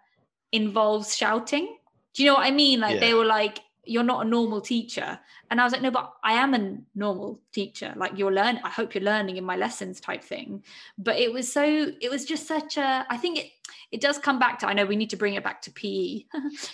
[0.53, 1.77] involves shouting.
[2.15, 2.81] Do you know what i mean?
[2.81, 5.19] Like they were like you're not a normal teacher.
[5.51, 7.93] And i was like no but i am a normal teacher.
[7.97, 10.65] Like you're learning i hope you're learning in my lessons type thing.
[10.99, 11.65] But it was so
[12.01, 13.51] it was just such a i think it
[13.93, 16.25] it does come back to i know we need to bring it back to pe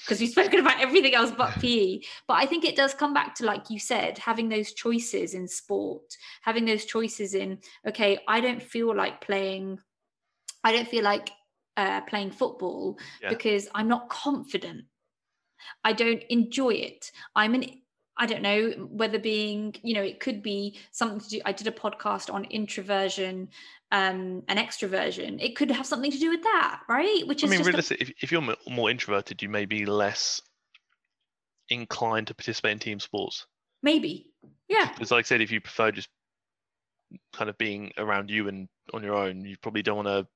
[0.01, 3.35] because we've spoken about everything else but pe but i think it does come back
[3.35, 8.41] to like you said having those choices in sport having those choices in okay i
[8.41, 9.79] don't feel like playing
[10.64, 11.31] i don't feel like
[11.77, 13.29] uh, playing football yeah.
[13.29, 14.85] because i'm not confident
[15.85, 17.11] I don't enjoy it.
[17.35, 17.64] I'm an
[18.18, 21.41] I don't know whether being, you know, it could be something to do.
[21.45, 23.51] I did a podcast on introversion
[23.93, 25.39] um, and extroversion.
[25.39, 27.24] It could have something to do with that, right?
[27.27, 28.01] Which is I mean, realistic.
[28.01, 28.03] A...
[28.03, 30.41] If, if you're more introverted, you may be less
[31.68, 33.47] inclined to participate in team sports.
[33.83, 34.31] Maybe,
[34.66, 34.91] yeah.
[34.95, 36.09] Because, like I said, if you prefer just
[37.35, 40.27] kind of being around you and on your own, you probably don't want to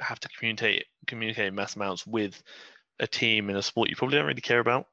[0.00, 2.42] have to communicate communicate mass amounts with
[3.00, 4.86] a team in a sport you probably don't really care about.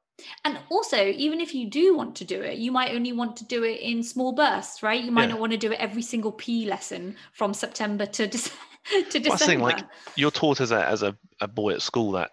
[0.45, 3.45] And also, even if you do want to do it, you might only want to
[3.45, 5.03] do it in small bursts, right?
[5.03, 5.29] You might yeah.
[5.29, 8.37] not want to do it every single PE lesson from September to, De-
[9.09, 9.37] to December.
[9.37, 9.83] Saying, like
[10.15, 12.29] you're taught as a as a, a boy at school that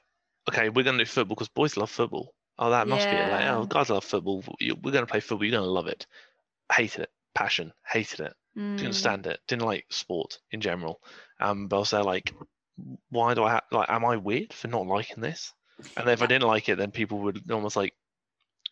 [0.49, 2.35] okay, we're going to do football because boys love football.
[2.59, 3.27] Oh, that must yeah.
[3.27, 3.35] be it.
[3.35, 4.45] Like, oh, guys love football.
[4.61, 5.47] We're going to play football.
[5.47, 6.07] You're going to love it.
[6.71, 7.11] Hated it.
[7.35, 7.73] Passion.
[7.87, 8.35] Hated it.
[8.59, 8.77] Mm.
[8.77, 9.41] Didn't stand it.
[9.49, 11.01] Didn't like sport in general.
[11.41, 12.35] Um, but also like,
[13.11, 13.91] why do I have, like?
[13.91, 15.53] Am I weird for not liking this?
[15.97, 17.95] And if I didn't like it, then people would almost like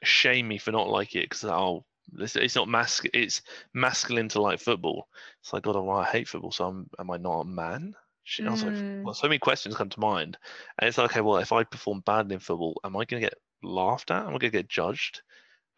[0.02, 1.84] shame me for not like it because oh,
[2.18, 3.06] it's, it's not mask.
[3.14, 3.42] It's
[3.74, 5.08] masculine to like football.
[5.42, 6.52] So I got oh, well, I hate football.
[6.52, 7.94] So I'm, am I not a man?
[8.24, 9.02] She, I was like, mm.
[9.04, 10.36] well, so many questions come to mind,
[10.78, 13.26] and it's like, okay, well, if I perform badly in football, am I going to
[13.26, 14.20] get laughed at?
[14.20, 15.22] Am I going to get judged?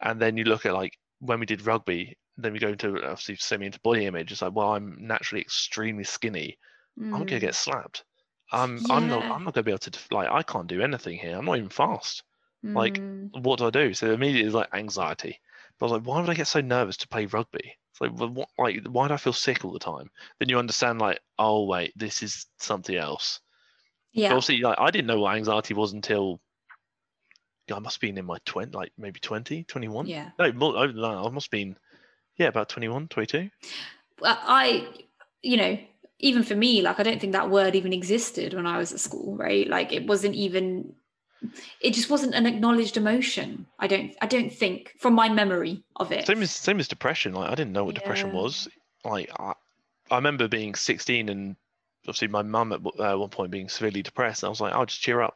[0.01, 3.37] And then you look at like when we did rugby, then we go into obviously
[3.37, 4.31] semi into body image.
[4.31, 6.57] It's like, well, I'm naturally extremely skinny.
[6.99, 7.05] Mm.
[7.05, 8.03] I'm going to get slapped.
[8.51, 8.83] I'm yeah.
[8.89, 11.37] I'm not I'm not gonna be able to like I can't do anything here.
[11.37, 12.23] I'm not even fast.
[12.65, 12.75] Mm.
[12.75, 13.93] Like what do I do?
[13.93, 15.39] So immediately it's like anxiety.
[15.79, 17.75] But I was like, why would I get so nervous to play rugby?
[17.91, 20.09] It's like, what, like why do I feel sick all the time?
[20.39, 23.39] Then you understand like, oh wait, this is something else.
[24.13, 24.29] Yeah.
[24.29, 26.39] But also, like I didn't know what anxiety was until
[27.71, 30.07] I must have been in my 20, like maybe 20, 21.
[30.07, 30.29] Yeah.
[30.37, 31.77] No, more, I must have been,
[32.37, 33.49] yeah, about 21, 22.
[34.19, 34.87] Well, I,
[35.41, 35.77] you know,
[36.21, 38.99] even for me like i don't think that word even existed when i was at
[38.99, 39.67] school right?
[39.67, 40.93] Like it wasn't even
[41.81, 46.11] it just wasn't an acknowledged emotion i don't i don't think from my memory of
[46.11, 46.25] it.
[46.27, 48.01] Same as same as depression like i didn't know what yeah.
[48.01, 48.67] depression was.
[49.03, 49.53] Like I,
[50.11, 51.55] I remember being 16 and
[52.03, 54.85] obviously my mum at uh, one point being severely depressed i was like i'll oh,
[54.85, 55.35] just cheer up.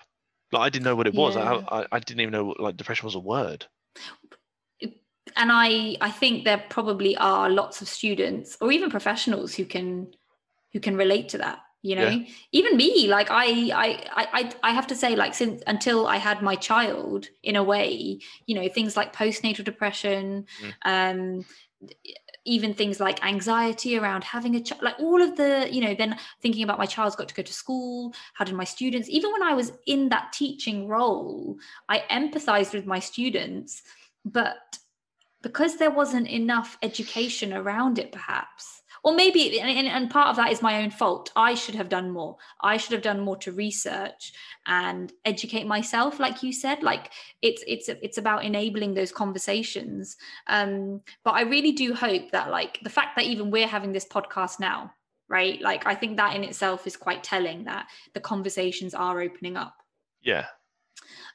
[0.51, 1.35] Like i didn't know what it was.
[1.35, 1.63] Yeah.
[1.67, 3.65] I, I, I didn't even know what, like depression was a word.
[5.35, 10.13] And i i think there probably are lots of students or even professionals who can
[10.75, 12.27] who can relate to that you know yeah.
[12.51, 13.45] even me like I,
[13.85, 17.63] I i i have to say like since until i had my child in a
[17.63, 20.73] way you know things like postnatal depression mm.
[20.83, 21.45] um
[22.43, 26.17] even things like anxiety around having a child like all of the you know then
[26.41, 29.43] thinking about my child's got to go to school how did my students even when
[29.43, 31.55] i was in that teaching role
[31.87, 33.81] i empathized with my students
[34.25, 34.77] but
[35.41, 40.51] because there wasn't enough education around it perhaps or maybe and, and part of that
[40.51, 41.31] is my own fault.
[41.35, 42.37] I should have done more.
[42.61, 44.33] I should have done more to research
[44.65, 46.81] and educate myself like you said.
[46.81, 47.11] Like
[47.43, 50.17] it's it's it's about enabling those conversations.
[50.47, 54.05] Um but i really do hope that like the fact that even we're having this
[54.05, 54.91] podcast now
[55.27, 55.59] right?
[55.61, 59.75] Like i think that in itself is quite telling that the conversations are opening up.
[60.23, 60.47] Yeah.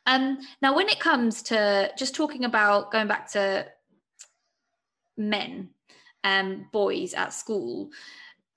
[0.06, 3.66] Um now when it comes to just talking about going back to
[5.16, 5.70] men
[6.24, 7.90] um, boys at school.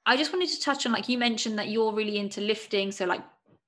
[0.05, 3.05] I just wanted to touch on, like you mentioned, that you're really into lifting, so
[3.05, 3.21] like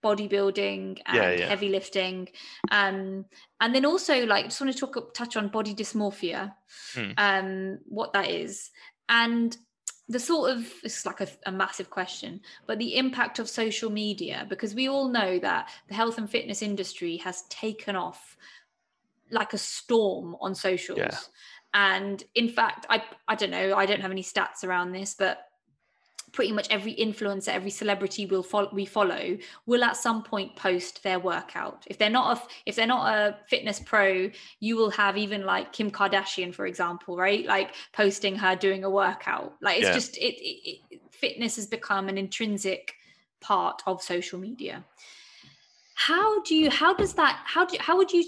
[0.03, 1.47] bodybuilding and yeah, yeah.
[1.47, 2.29] heavy lifting,
[2.71, 3.25] um,
[3.61, 6.53] and then also like just want to talk touch on body dysmorphia,
[6.93, 7.11] hmm.
[7.17, 8.69] um, what that is,
[9.09, 9.57] and
[10.07, 14.45] the sort of it's like a, a, massive question but the impact of social media
[14.49, 18.37] because we all know that the health and fitness industry has taken off
[19.31, 21.17] like a storm on socials yeah.
[21.75, 25.39] And in fact, I I don't know, I don't have any stats around this, but
[26.31, 31.03] pretty much every influencer, every celebrity will follow, we follow will at some point post
[31.03, 31.83] their workout.
[31.87, 35.73] If they're not a if they're not a fitness pro, you will have even like
[35.73, 37.45] Kim Kardashian, for example, right?
[37.45, 39.55] Like posting her doing a workout.
[39.61, 39.93] Like it's yeah.
[39.93, 42.93] just it, it, it fitness has become an intrinsic
[43.41, 44.85] part of social media.
[45.95, 48.23] How do you how does that how do how would you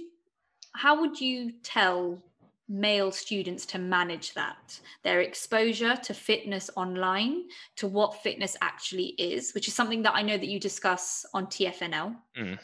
[0.73, 2.21] how would you tell
[2.69, 7.43] male students to manage that their exposure to fitness online
[7.75, 11.47] to what fitness actually is which is something that i know that you discuss on
[11.47, 12.59] tfnl mm.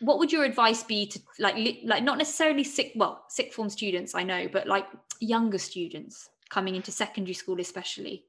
[0.00, 4.14] what would your advice be to like like not necessarily sick well sixth form students
[4.14, 4.86] i know but like
[5.20, 8.24] younger students coming into secondary school especially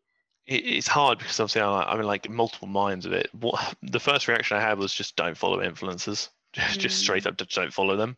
[0.45, 3.29] it's hard because obviously I'm in like multiple minds of it.
[3.39, 6.81] What the first reaction I had was just don't follow influencers, just, mm.
[6.81, 8.17] just straight up, just don't follow them.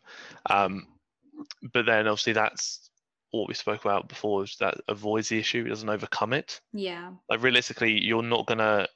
[0.50, 0.88] Um,
[1.72, 2.90] but then obviously that's
[3.30, 6.60] what we spoke about before is that avoids the issue, it doesn't overcome it.
[6.72, 7.12] Yeah.
[7.28, 8.86] Like realistically, you're not gonna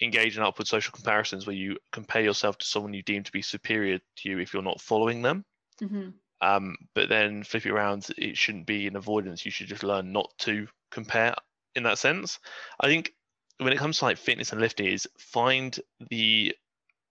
[0.00, 3.42] engage in upward social comparisons where you compare yourself to someone you deem to be
[3.42, 5.44] superior to you if you're not following them.
[5.82, 6.10] Mm-hmm.
[6.42, 9.44] Um, but then flip it around, it shouldn't be an avoidance.
[9.44, 11.34] You should just learn not to compare
[11.74, 12.38] in that sense.
[12.80, 13.12] I think
[13.58, 16.54] when it comes to like fitness and lifting, is find the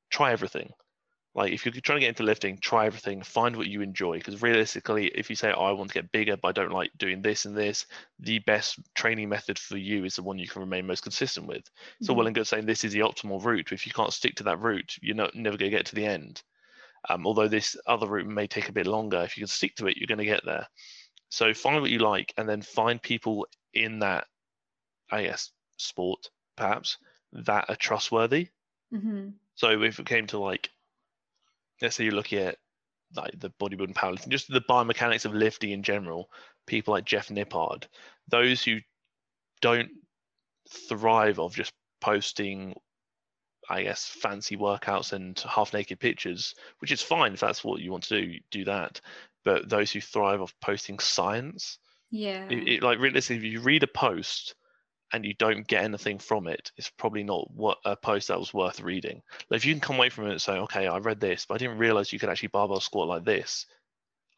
[0.09, 0.71] try everything.
[1.39, 4.17] Like if you're trying to get into lifting, try everything, find what you enjoy.
[4.17, 6.91] Because realistically, if you say, oh, I want to get bigger, but I don't like
[6.97, 7.85] doing this and this,
[8.19, 11.63] the best training method for you is the one you can remain most consistent with.
[11.63, 12.05] Mm-hmm.
[12.05, 13.65] So well and good saying this is the optimal route.
[13.65, 15.95] But if you can't stick to that route, you're not never going to get to
[15.95, 16.43] the end.
[17.07, 19.87] Um, although this other route may take a bit longer, if you can stick to
[19.87, 20.67] it, you're going to get there.
[21.29, 24.27] So find what you like, and then find people in that
[25.09, 26.97] I guess, sport, perhaps,
[27.31, 28.49] that are trustworthy.
[28.93, 29.29] Mm-hmm.
[29.55, 30.69] So if it came to like,
[31.81, 32.57] let's say you're looking at
[33.15, 36.29] like the bodybuilding powerlifting, just the biomechanics of lifting in general,
[36.67, 37.85] people like Jeff Nippard,
[38.27, 38.77] those who
[39.61, 39.89] don't
[40.69, 42.75] thrive of just posting,
[43.69, 47.91] I guess, fancy workouts and half naked pictures, which is fine if that's what you
[47.91, 49.01] want to do, do that.
[49.43, 51.79] But those who thrive of posting science,
[52.11, 54.55] yeah, it, it, like realistically, if you read a post
[55.13, 58.53] and you don't get anything from it, it's probably not what a post that was
[58.53, 59.21] worth reading.
[59.49, 61.55] Like if you can come away from it and say, okay, I read this, but
[61.55, 63.65] I didn't realize you could actually barbell squat like this.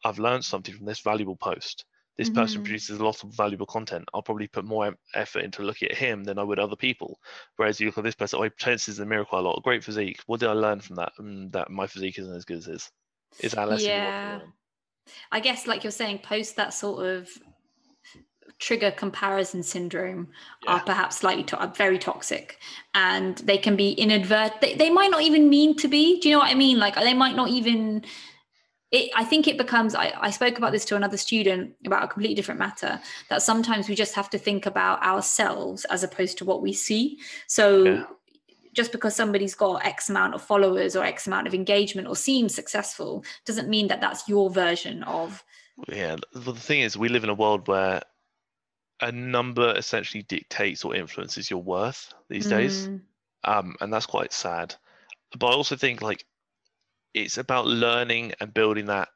[0.04, 1.84] I've learned something from this valuable post.
[2.18, 2.40] This mm-hmm.
[2.40, 4.04] person produces a lot of valuable content.
[4.12, 7.18] I'll probably put more effort into looking at him than I would other people.
[7.56, 9.62] Whereas you look at this person, oh, he tenses the mirror quite a lot.
[9.62, 10.20] Great physique.
[10.26, 11.12] What did I learn from that?
[11.18, 12.90] Mm, that my physique isn't as good as his.
[13.40, 13.88] Is that lesson?
[13.88, 14.40] Yeah.
[15.30, 17.30] I guess, like you're saying, post that sort of
[18.62, 20.28] trigger comparison syndrome
[20.64, 20.74] yeah.
[20.74, 22.58] are perhaps slightly to- uh, very toxic
[22.94, 26.34] and they can be inadvertent they, they might not even mean to be do you
[26.34, 28.04] know what i mean like they might not even
[28.92, 32.08] it, I think it becomes, I, I spoke about this to another student about a
[32.08, 33.00] completely different matter,
[33.30, 37.18] that sometimes we just have to think about ourselves as opposed to what we see.
[37.46, 38.04] So yeah.
[38.74, 42.54] just because somebody's got X amount of followers or X amount of engagement or seems
[42.54, 45.42] successful doesn't mean that that's your version of.
[45.88, 46.16] Yeah.
[46.34, 48.02] Well, the thing is, we live in a world where
[49.02, 52.50] a number essentially dictates or influences your worth these mm.
[52.50, 52.88] days,
[53.44, 54.74] um, and that's quite sad.
[55.36, 56.24] But I also think like
[57.12, 59.08] it's about learning and building that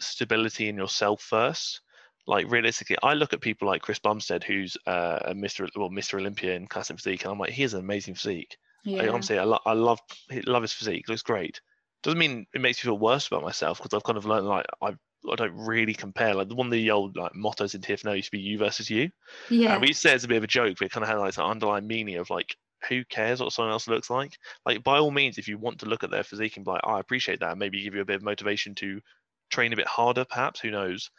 [0.00, 1.80] stability in yourself first.
[2.26, 5.68] Like realistically, I look at people like Chris Bumstead, who's uh, a Mr.
[5.76, 6.18] well Mr.
[6.18, 8.56] Olympia in classic physique, and I'm like, he has an amazing physique.
[8.84, 9.02] Yeah.
[9.02, 10.00] I, honestly, I, lo- I love
[10.46, 11.04] love his physique.
[11.06, 11.60] It looks great.
[12.02, 14.66] Doesn't mean it makes me feel worse about myself because I've kind of learned like
[14.82, 14.98] I've
[15.30, 16.34] I don't really compare.
[16.34, 18.88] Like the one of the old like mottos in TFNL used to be "you versus
[18.88, 19.10] you."
[19.50, 19.74] Yeah.
[19.74, 21.36] And we say it's a bit of a joke, but it kind of had like
[21.36, 22.56] an underlying meaning of like,
[22.88, 24.32] who cares what someone else looks like?
[24.64, 26.80] Like by all means, if you want to look at their physique and be like,
[26.84, 29.00] oh, I appreciate that, maybe give you a bit of motivation to
[29.50, 30.60] train a bit harder, perhaps.
[30.60, 31.10] Who knows?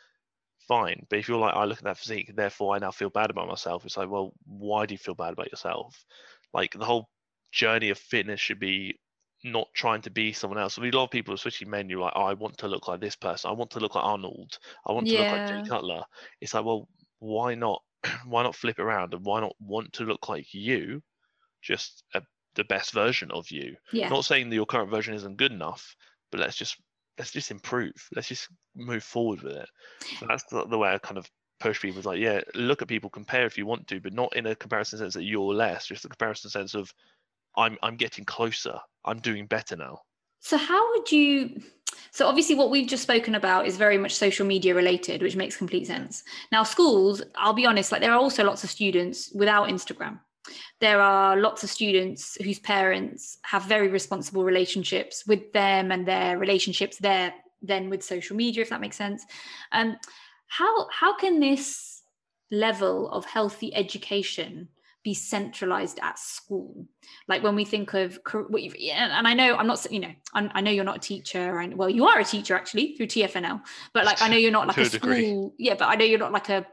[0.68, 1.06] Fine.
[1.10, 3.47] But if you're like, I look at that physique, therefore I now feel bad about
[3.47, 3.86] myself.
[3.86, 6.04] It's like, well, why do you feel bad about yourself?
[6.54, 7.10] Like the whole
[7.52, 8.97] journey of fitness should be
[9.44, 10.78] not trying to be someone else.
[10.78, 12.88] I mean, a lot of people, especially men, you're like, oh, I want to look
[12.88, 13.50] like this person.
[13.50, 14.58] I want to look like Arnold.
[14.86, 15.22] I want to yeah.
[15.22, 16.04] look like Jay Cutler.
[16.39, 16.88] It's like, well,
[17.20, 17.82] why not?
[18.26, 21.02] why not flip around and why not want to look like you,
[21.62, 22.22] just a,
[22.56, 23.76] the best version of you?
[23.92, 24.10] Yeah.
[24.10, 25.96] Not saying that your current version isn't good enough,
[26.32, 26.78] but let's just
[27.18, 27.94] let's just improve.
[28.16, 29.70] Let's just move forward with it.
[30.20, 31.30] So that's the, the way I kind of
[31.60, 32.00] push people.
[32.00, 34.56] Is like, yeah, look at people, compare if you want to, but not in a
[34.56, 35.86] comparison sense that you're less.
[35.88, 36.92] Just a comparison sense of
[37.58, 38.80] I'm I'm getting closer.
[39.06, 39.99] I'm doing better now.
[40.39, 41.62] So how would you
[42.12, 45.58] so obviously what we've just spoken about is very much social media related, which makes
[45.58, 46.24] complete sense.
[46.52, 50.20] Now schools, I'll be honest, like there are also lots of students without Instagram.
[50.80, 56.38] There are lots of students whose parents have very responsible relationships with them and their
[56.38, 59.24] relationships there then with social media, if that makes sense.
[59.72, 59.97] Um,
[60.47, 62.02] how how can this
[62.49, 64.68] level of healthy education
[65.04, 66.86] be centralized at school.
[67.28, 70.62] Like when we think of what you've and i know i'm not you know i
[70.62, 73.62] know you're not a teacher and well you are a teacher actually through tfnl
[73.93, 76.20] but like i know you're not like a, a school yeah but i know you're
[76.20, 76.66] not like a,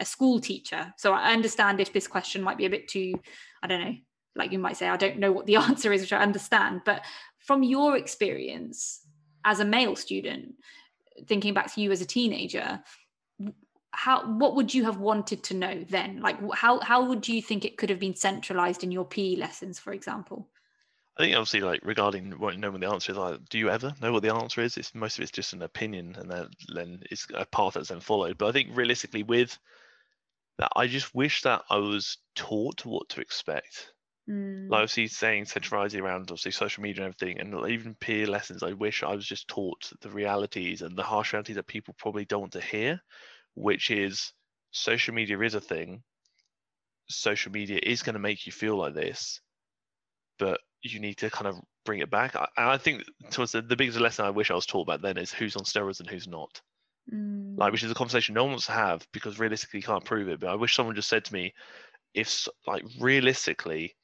[0.00, 0.92] a school teacher.
[0.96, 3.14] So i understand if this question might be a bit too
[3.62, 3.94] i don't know
[4.36, 7.02] like you might say i don't know what the answer is which i understand but
[7.38, 9.00] from your experience
[9.44, 10.54] as a male student
[11.26, 12.80] thinking back to you as a teenager
[13.94, 17.64] how what would you have wanted to know then like how how would you think
[17.64, 20.48] it could have been centralized in your PE lessons for example
[21.16, 23.94] I think obviously like regarding what knowing what the answer is, like, do you ever
[24.02, 24.76] know what the answer is?
[24.76, 28.00] It's most of it's just an opinion, and then then it's a path that's then
[28.00, 28.36] followed.
[28.36, 29.56] But I think realistically, with
[30.58, 33.92] that, I just wish that I was taught what to expect.
[34.28, 34.70] Mm.
[34.70, 38.64] Like obviously saying centralizing around obviously social media and everything, and even peer lessons.
[38.64, 42.24] I wish I was just taught the realities and the harsh realities that people probably
[42.24, 43.00] don't want to hear,
[43.54, 44.32] which is
[44.70, 46.02] social media is a thing.
[47.08, 49.40] Social media is going to make you feel like this,
[50.38, 52.34] but you need to kind of bring it back.
[52.36, 55.00] I, and I think towards the, the biggest lesson I wish I was taught back
[55.00, 56.60] then is who's on steroids and who's not.
[57.12, 57.58] Mm.
[57.58, 60.28] Like, which is a conversation no one wants to have because realistically you can't prove
[60.28, 60.40] it.
[60.40, 61.52] But I wish someone just said to me,
[62.14, 63.94] if like realistically,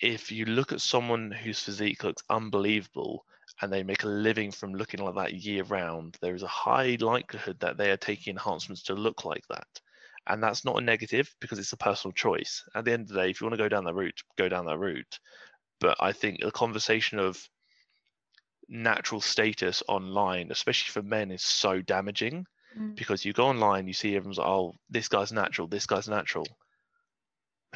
[0.00, 3.24] if you look at someone whose physique looks unbelievable
[3.60, 6.96] and they make a living from looking like that year round, there is a high
[7.00, 9.66] likelihood that they are taking enhancements to look like that.
[10.26, 12.62] And that's not a negative because it's a personal choice.
[12.74, 14.48] At the end of the day, if you want to go down that route, go
[14.48, 15.18] down that route.
[15.80, 17.48] But I think the conversation of
[18.68, 22.46] natural status online, especially for men, is so damaging
[22.76, 22.94] Mm.
[22.96, 26.46] because you go online, you see everyone's like, oh, this guy's natural, this guy's natural.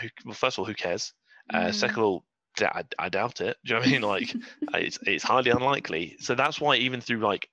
[0.01, 1.15] Who, well, first of all, who cares?
[1.53, 1.75] Uh, Mm.
[1.75, 2.25] second of all,
[2.61, 3.57] I, I doubt it.
[3.65, 4.03] Do you know what I mean?
[4.03, 4.37] Like,
[4.75, 6.17] it's it's highly unlikely.
[6.21, 7.49] So that's why even through like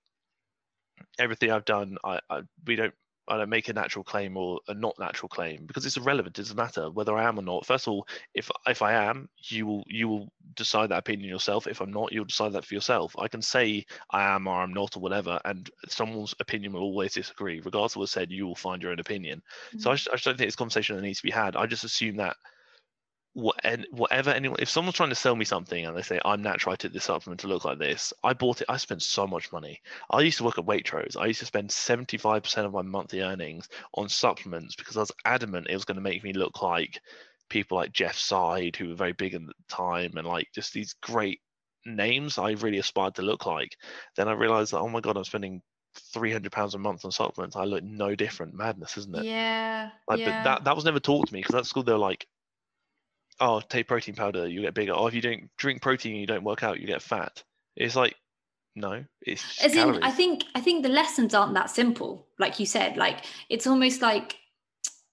[1.17, 2.93] everything I've done, I, I we don't
[3.27, 6.39] I don't make a natural claim or a not natural claim because it's irrelevant.
[6.39, 7.65] It doesn't matter whether I am or not.
[7.65, 11.67] First of all, if if I am, you will you will decide that opinion yourself.
[11.67, 13.15] If I'm not, you'll decide that for yourself.
[13.19, 17.13] I can say I am or I'm not or whatever, and someone's opinion will always
[17.13, 17.59] disagree.
[17.59, 19.43] Regardless of what said, you will find your own opinion.
[19.77, 19.95] So I Mm.
[19.95, 21.55] just, I just don't think it's a conversation that needs to be had.
[21.55, 22.35] I just assume that
[23.33, 26.41] what and whatever anyone if someone's trying to sell me something and they say I'm
[26.41, 29.27] natural, I took this supplement to look like this, I bought it, I spent so
[29.27, 29.81] much money.
[30.09, 31.17] I used to work at Waitrose.
[31.17, 35.67] I used to spend 75% of my monthly earnings on supplements because I was adamant
[35.69, 36.99] it was going to make me look like
[37.49, 40.93] people like Jeff Seid, who were very big at the time, and like just these
[41.01, 41.39] great
[41.85, 43.75] names I really aspired to look like.
[44.15, 45.61] Then I realized that oh my god, I'm spending
[46.13, 47.55] 300 pounds a month on supplements.
[47.55, 48.53] I look no different.
[48.53, 49.25] Madness, isn't it?
[49.25, 49.89] Yeah.
[50.07, 50.25] Like, yeah.
[50.25, 52.27] but that that was never taught to me because at school they were like,
[53.39, 54.93] "Oh, take protein powder, you get bigger.
[54.93, 57.43] Oh, if you don't drink protein, you don't work out, you get fat."
[57.75, 58.15] It's like,
[58.75, 62.65] no, it's as in i think i think the lessons aren't that simple like you
[62.65, 64.37] said like it's almost like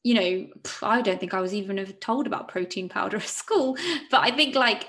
[0.05, 0.47] you know
[0.83, 3.77] i don't think i was even told about protein powder at school
[4.11, 4.89] but i think like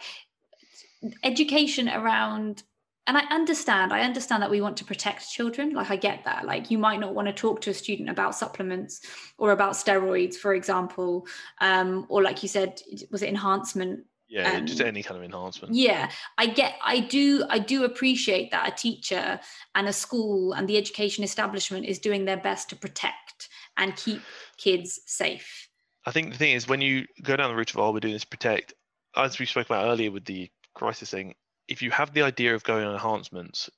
[1.24, 2.64] education around
[3.08, 6.46] and i understand i understand that we want to protect children like i get that
[6.46, 9.02] like you might not want to talk to a student about supplements
[9.38, 11.26] or about steroids for example
[11.62, 12.82] um or like you said
[13.12, 15.74] was it enhancement yeah, just um, any kind of enhancement.
[15.74, 19.40] yeah i get i do i do appreciate that a teacher
[19.74, 23.48] and a school and the education establishment is doing their best to protect
[23.78, 24.22] and keep
[24.58, 25.68] kids safe
[26.08, 28.14] I think the thing is when you go down the route of oh we're doing
[28.14, 28.74] is protect,
[29.18, 31.36] as we spoke about earlier with the crisis thing,
[31.68, 33.70] if you have the idea of going on enhancements,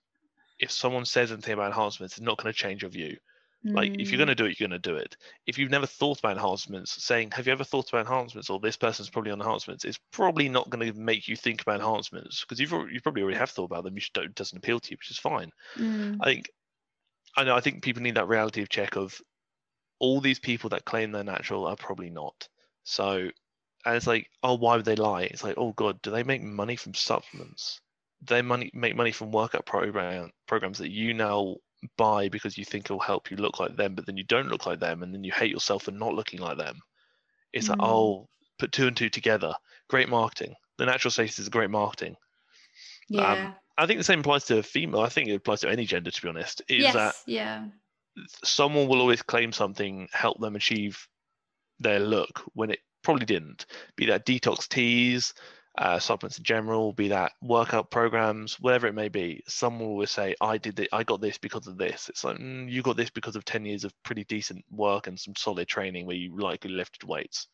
[0.60, 3.18] if someone says anything about enhancements, it's not going to change your view.
[3.74, 5.18] Like if you're Mm, going to do it, you're going to do it.
[5.46, 8.78] If you've never thought about enhancements, saying have you ever thought about enhancements or this
[8.78, 12.60] person's probably on enhancements, it's probably not going to make you think about enhancements because
[12.60, 13.94] you've you probably already have thought about them.
[13.96, 15.52] You just don't, it doesn't appeal to you, which is fine.
[15.76, 16.50] mm, I think
[17.38, 19.22] I know I think people need that reality of check of
[20.00, 22.48] all these people that claim they're natural are probably not.
[22.84, 23.30] So
[23.86, 25.24] and it's like, oh, why would they lie?
[25.24, 27.80] It's like, oh god, do they make money from supplements?
[28.24, 31.56] Do they money make money from workout program programs that you now
[31.98, 34.66] buy because you think it'll help you look like them, but then you don't look
[34.66, 36.80] like them, and then you hate yourself for not looking like them.
[37.54, 37.86] It's like, Mm.
[37.88, 39.54] oh, put two and two together.
[39.88, 40.54] Great marketing.
[40.78, 42.16] The natural status is great marketing.
[43.08, 45.00] yeah I think the same applies to a female.
[45.00, 46.62] I think it applies to any gender, to be honest.
[46.68, 47.64] Is yes that yeah
[48.44, 51.08] someone will always claim something help them achieve
[51.80, 53.66] their look when it probably didn't.
[53.96, 55.34] Be that detox teas,
[55.78, 59.44] uh, supplements in general, be that workout programs, whatever it may be.
[59.48, 60.90] Someone will always say, "I did it.
[60.92, 63.66] I got this because of this." It's like mm, you got this because of ten
[63.66, 67.48] years of pretty decent work and some solid training where you likely lifted weights.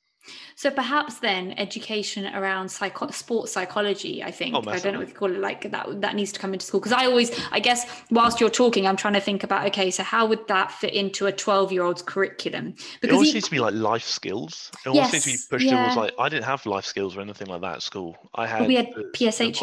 [0.55, 5.07] So perhaps then education around psycho- sports psychology i think Oh, i don't know what
[5.09, 7.59] you call it like that that needs to come into school because i always i
[7.59, 10.93] guess whilst you're talking i'm trying to think about okay so how would that fit
[10.93, 12.71] into a 12 year old's curriculum
[13.01, 14.71] Because it always e- seems to be like life skills.
[14.85, 16.01] It always seems to be Yes, pushed towards yeah.
[16.01, 18.15] like I didn't have life skills or anything like that at school.
[18.33, 18.59] I had.
[18.61, 19.59] Well, we had PSHE.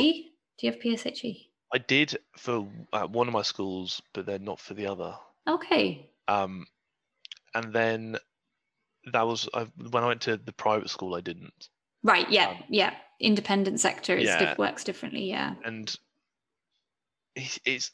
[0.59, 0.97] Do you have E?
[0.97, 1.47] PSHE?
[1.75, 5.15] I did for uh, one of my schools, but then not for the other.
[5.49, 6.11] Okay.
[6.29, 6.67] Um,
[7.55, 8.17] and then
[9.13, 11.15] that was I, when I went to the private school.
[11.15, 11.69] I didn't,
[12.03, 12.29] Right.
[12.31, 12.51] Yeah.
[12.51, 12.95] Um, yeah.
[13.21, 14.55] Independent sector is yeah.
[14.59, 15.29] works differently.
[15.29, 15.55] Yeah.
[15.65, 15.95] and
[17.37, 17.91] it's it's,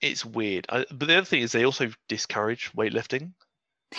[0.00, 0.66] it's weird.
[0.68, 3.32] I, but the other thing is they also discourage weightlifting.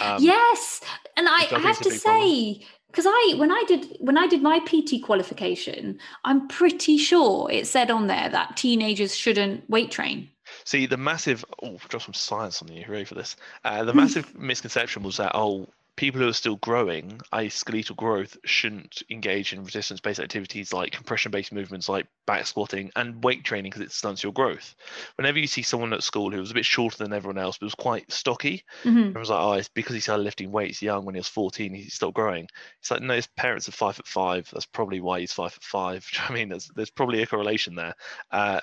[0.01, 0.81] Um, yes,
[1.15, 4.41] and I, I I have to say because I when I did when I did
[4.41, 10.29] my PT qualification, I'm pretty sure it said on there that teenagers shouldn't weight train.
[10.65, 12.85] See, the massive oh, drop some science on you.
[12.87, 13.35] Ready for this?
[13.63, 13.97] Uh, the Hmm.
[13.97, 19.53] massive misconception was that oh, people who are still growing, i.e., skeletal growth, shouldn't engage
[19.53, 24.21] in resistance-based activities like compression-based movements like back squatting and weight training because it stunts
[24.21, 24.75] your growth.
[25.15, 27.67] Whenever you see someone at school who was a bit shorter than everyone else but
[27.67, 29.09] was quite stocky, Mhm.
[29.11, 31.89] everyone's like, oh, it's because he started lifting weights young when he was 14, he
[31.89, 32.47] stopped growing.
[32.81, 34.49] It's like, no, his parents are five foot five.
[34.51, 36.05] That's probably why he's five foot five.
[36.11, 37.93] Do you know what I mean, there's, there's probably a correlation there.
[38.31, 38.59] Uh,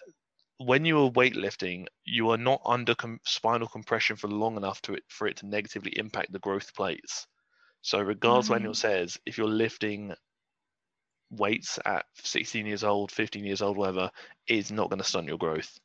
[0.67, 4.95] when you are weightlifting, you are not under com- spinal compression for long enough to
[4.95, 7.27] it, for it to negatively impact the growth plates.
[7.83, 8.77] So, regardless of what anyone Right.
[8.77, 10.15] says, if you're lifting
[11.31, 14.11] weights at 16 years old, 15 years old, whatever,
[14.47, 15.79] it's not going to stunt your growth.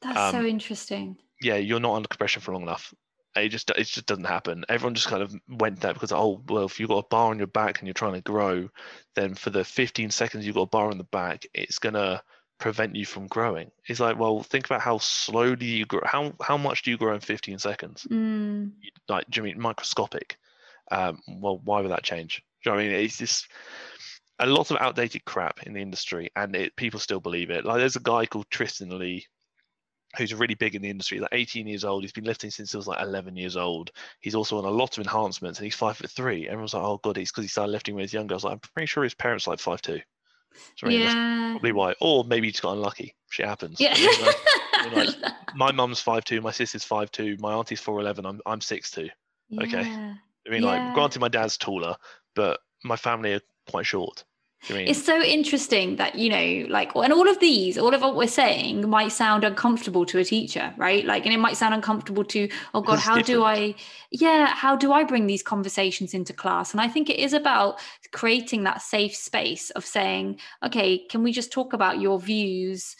[0.00, 1.18] That's so Um, interesting.
[1.40, 2.94] Yeah, you're not under compression for long enough.
[3.36, 4.64] It just it just doesn't happen.
[4.68, 7.38] Everyone just kind of went there because oh well, if you've got a bar on
[7.38, 8.68] your back and you're trying to grow,
[9.16, 12.22] then for the 15 seconds you've got a bar on the back, it's gonna
[12.58, 13.70] prevent you from growing.
[13.88, 16.00] It's like well, think about how slowly you grow.
[16.04, 18.06] How how much do you grow in 15 seconds?
[18.10, 18.72] Mm.
[19.08, 20.36] Like, do you mean microscopic?
[20.90, 22.42] Um, well, why would that change?
[22.62, 23.04] Do you know what I mean?
[23.04, 23.48] It's just
[24.38, 27.64] a lot of outdated crap in the industry, and it, people still believe it.
[27.64, 29.26] Like, there's a guy called Tristyn Lee,
[30.16, 31.18] who's really big in the industry.
[31.18, 33.90] Like 18 years old, he's been lifting since he was like 11 years old.
[34.20, 36.48] He's also on a lot of enhancements, and he's five foot three.
[36.48, 38.44] Everyone's like, "Oh god, he's because he started lifting when he was younger." I was
[38.44, 40.00] like, "I'm pretty sure his parents are like five two.
[40.76, 41.50] So I mean, that's yeah.
[41.52, 41.94] probably why.
[42.00, 43.14] Or maybe he just got unlucky.
[43.30, 43.80] Shit happens.
[43.80, 43.94] Yeah.
[43.94, 48.26] I mean, like, my mum's five two, my sister's five two, my auntie's four eleven.
[48.26, 49.08] I'm I'm six two.
[49.60, 49.82] okay.
[49.82, 50.14] Yeah.
[50.46, 50.68] I mean, Yeah.
[50.86, 51.96] like, granted, my dad's taller,
[52.34, 53.40] but my family are
[53.70, 54.24] quite short.
[54.70, 54.88] Mean?
[54.88, 58.26] It's so interesting that, you know, like, and all of these, all of what we're
[58.28, 61.04] saying might sound uncomfortable to a teacher, right?
[61.04, 63.44] Like, and it might sound uncomfortable to, oh God, it's how do.
[63.44, 63.74] I,
[64.10, 66.72] yeah, how do I bring these conversations into class?
[66.72, 67.80] And I think it is about
[68.12, 72.96] creating that safe space of saying, okay, can we just talk about your views?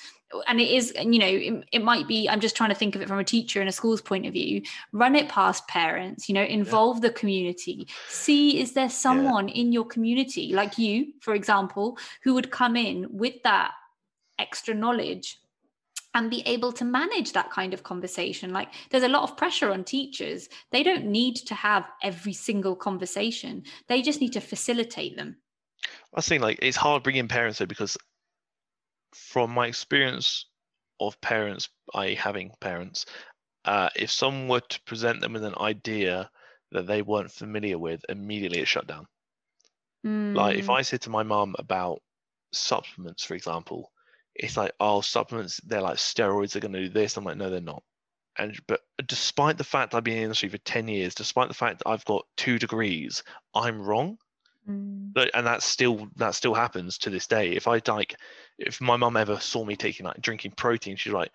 [0.46, 3.02] And it is, you know, it, it might be, I'm just trying to think of
[3.02, 4.62] it from a teacher and a school's point of view,
[4.92, 7.88] run it past parents, you know, involve the community.
[8.08, 13.06] See, is there someone in your community, like you, for example, who would come in
[13.10, 13.72] with that
[14.38, 15.38] extra knowledge
[16.14, 18.52] and be able to manage that kind of conversation.
[18.52, 20.48] Like there's a lot of pressure on teachers.
[20.70, 25.36] They don't need to have every single conversation, they just need to facilitate them.
[25.84, 27.98] I was saying like it's hard bringing parents in because
[29.14, 30.46] from my experience
[31.00, 32.14] of parents, i.e.
[32.14, 33.06] having parents,
[33.64, 36.30] uh, if someone were to present them with an idea
[36.72, 39.06] that they weren't familiar with, immediately it shut down.
[40.34, 42.02] Like if Mm, I said to my mum about
[42.52, 43.90] supplements, for example,
[44.34, 47.16] it's like, oh, supplements, they're like steroids, are going to do this.
[47.16, 47.82] I'm like, no, they're not.
[48.38, 51.54] And but despite the fact I've been in the industry for 10 years, despite the
[51.54, 53.22] fact that I've got two degrees,
[53.54, 54.18] I'm wrong.
[54.66, 57.52] mm, But and that still that still happens to this day.
[57.52, 58.16] If I like,
[58.58, 61.30] if my mum ever saw me taking like drinking protein, she's like,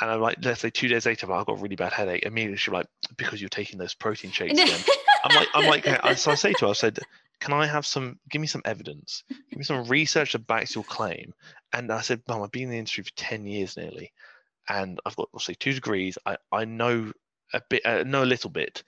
[0.00, 2.22] and I'm like, let's say two days later, I've got a really bad headache.
[2.24, 2.86] Immediately she's like,
[3.16, 4.80] because you're taking those protein shakes again.
[5.24, 6.98] I'm like, I'm like, I- so I say to her, I said,
[7.40, 8.18] can I have some?
[8.28, 9.22] Give me some evidence.
[9.28, 11.32] Give me some research that backs your claim.
[11.72, 14.12] And I said, Mum, I've been in the industry for ten years nearly,
[14.68, 16.18] and I've got, let's say, two degrees.
[16.26, 17.12] I I know
[17.52, 18.82] a bit, uh, know a little bit.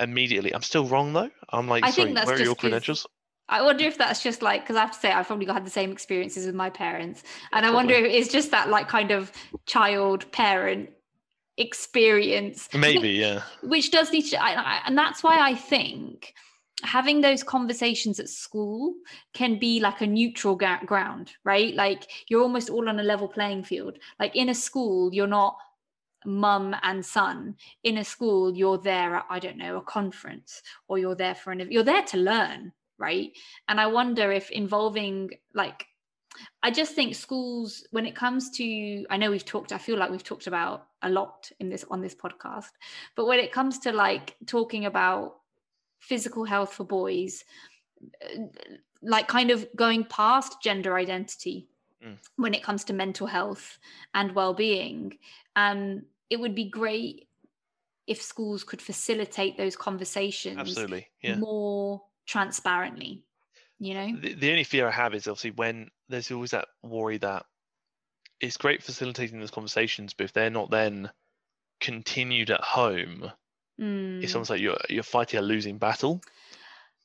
[0.00, 1.30] Immediately, I'm still wrong though.
[1.48, 3.06] I'm like, I sorry, where are your credentials?
[3.48, 5.70] I wonder if that's just like because I have to say I've probably had the
[5.70, 7.22] same experiences with my parents,
[7.52, 7.94] and I Probably.
[7.94, 9.32] wonder if it's just that like kind of
[9.66, 10.90] child parent
[11.56, 12.68] experience.
[12.74, 13.42] Maybe, yeah.
[13.62, 16.34] which does need to I, I, and that's why i think
[16.84, 18.94] having those conversations at school
[19.34, 21.74] can be like a neutral ga- ground right?
[21.74, 23.98] Like you're almost all on a level playing field.
[24.20, 25.56] Like in a school you're not
[26.24, 27.56] mum and son.
[27.82, 31.52] In a school you're there at i don't know a conference or you're there for
[31.52, 33.32] an you're there to learn right
[33.68, 35.86] and i wonder if involving like
[36.62, 40.10] I just think schools, when it comes to, I know we've talked, I feel like
[40.10, 42.70] we've talked about a lot in this on this podcast,
[43.16, 45.36] but when it comes to like talking about
[45.98, 47.44] physical health for boys,
[48.24, 48.42] uh,
[49.02, 51.68] like kind of going past gender identity
[52.02, 52.16] Mm.
[52.36, 53.78] when it comes to mental health
[54.14, 55.18] and well-being,
[55.56, 57.28] um, it would be great
[58.06, 61.36] if schools could facilitate those conversations Absolutely, yeah.
[61.36, 63.24] more transparently.
[63.80, 67.18] You know, The, the only fear I have is obviously when there's always that worry
[67.18, 67.46] that
[68.40, 71.10] it's great facilitating those conversations, but if they're not then
[71.80, 73.32] continued at home,
[73.78, 74.34] it's Mm.
[74.34, 76.20] almost like you're you're fighting a losing battle.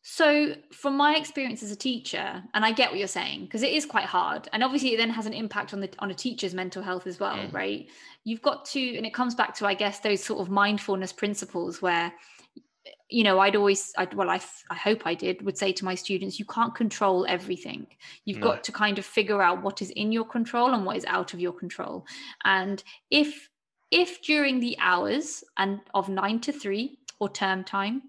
[0.05, 3.71] So, from my experience as a teacher, and I get what you're saying because it
[3.71, 6.53] is quite hard, and obviously it then has an impact on the on a teacher's
[6.53, 7.53] mental health as well, Mm.
[7.53, 7.87] right?
[8.23, 11.81] You've got to, and it comes back to, I guess, those sort of mindfulness principles
[11.81, 12.11] where
[13.09, 15.95] you know i'd always I'd, well I, I hope i did would say to my
[15.95, 17.87] students you can't control everything
[18.25, 18.47] you've no.
[18.47, 21.33] got to kind of figure out what is in your control and what is out
[21.33, 22.05] of your control
[22.43, 23.49] and if
[23.91, 28.03] if during the hours and of 9 to 3 or term time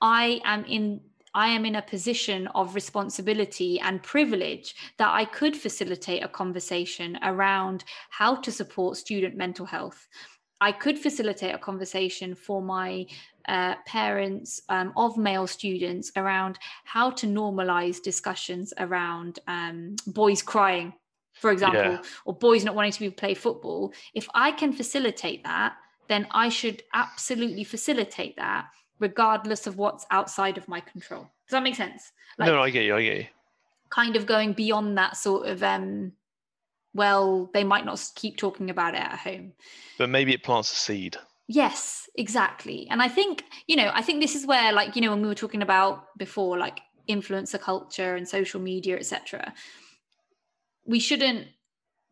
[0.00, 1.00] i am in
[1.32, 7.18] I am in a position of responsibility and privilege that I could facilitate a conversation
[7.22, 10.08] around how to support student mental health.
[10.60, 13.06] I could facilitate a conversation for my
[13.50, 20.92] uh, parents um, of male students around how to normalize discussions around um, boys crying,
[21.34, 22.02] for example, yeah.
[22.24, 23.92] or boys not wanting to be play football.
[24.14, 25.74] If I can facilitate that,
[26.08, 28.66] then I should absolutely facilitate that,
[29.00, 31.22] regardless of what's outside of my control.
[31.22, 32.12] Does that make sense?
[32.38, 32.94] Like, no, I get you.
[32.94, 33.26] I get you.
[33.90, 36.12] Kind of going beyond that sort of um,
[36.94, 39.54] well, they might not keep talking about it at home.
[39.98, 41.16] But maybe it plants a seed.
[41.52, 42.86] Yes, exactly.
[42.90, 45.26] And I think, you know, I think this is where, like, you know, when we
[45.26, 49.52] were talking about before, like influencer culture and social media, etc.,
[50.86, 51.48] we shouldn't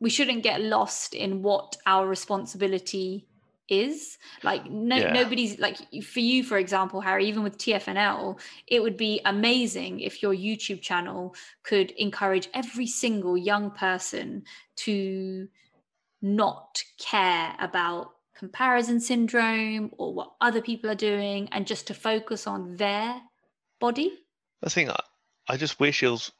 [0.00, 3.28] we shouldn't get lost in what our responsibility
[3.68, 5.12] is like no yeah.
[5.12, 10.22] nobody's like for you for example harry even with tfnl it would be amazing if
[10.22, 11.34] your youtube channel
[11.64, 14.42] could encourage every single young person
[14.76, 15.48] to
[16.22, 22.46] not care about comparison syndrome or what other people are doing and just to focus
[22.46, 23.20] on their
[23.80, 24.12] body
[24.64, 25.00] i think i,
[25.48, 26.32] I just wish it was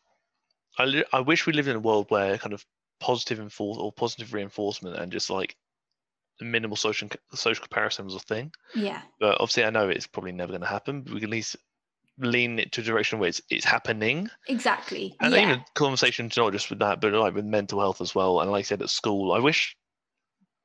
[0.79, 2.65] I, I wish we lived in a world where kind of
[3.01, 5.57] positive enforce or positive reinforcement and just like
[6.41, 8.53] minimal social social comparison was a thing.
[8.75, 9.03] Yeah.
[9.21, 11.03] But obviously, I know it's probably never going to happen.
[11.03, 11.57] But we can at least
[12.19, 14.31] lean it to a direction where it's it's happening.
[14.49, 15.17] Exactly.
[15.21, 15.43] And yeah.
[15.43, 18.41] even conversations not just with that, but like with mental health as well.
[18.41, 19.77] And like I said at school, I wish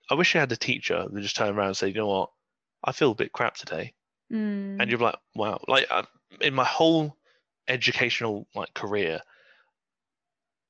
[0.09, 2.29] I wish I had a teacher that just turned around and said, you know what,
[2.83, 3.93] I feel a bit crap today.
[4.31, 4.77] Mm.
[4.79, 5.59] And you're like, wow.
[5.67, 6.03] Like uh,
[6.41, 7.17] in my whole
[7.67, 9.21] educational like career,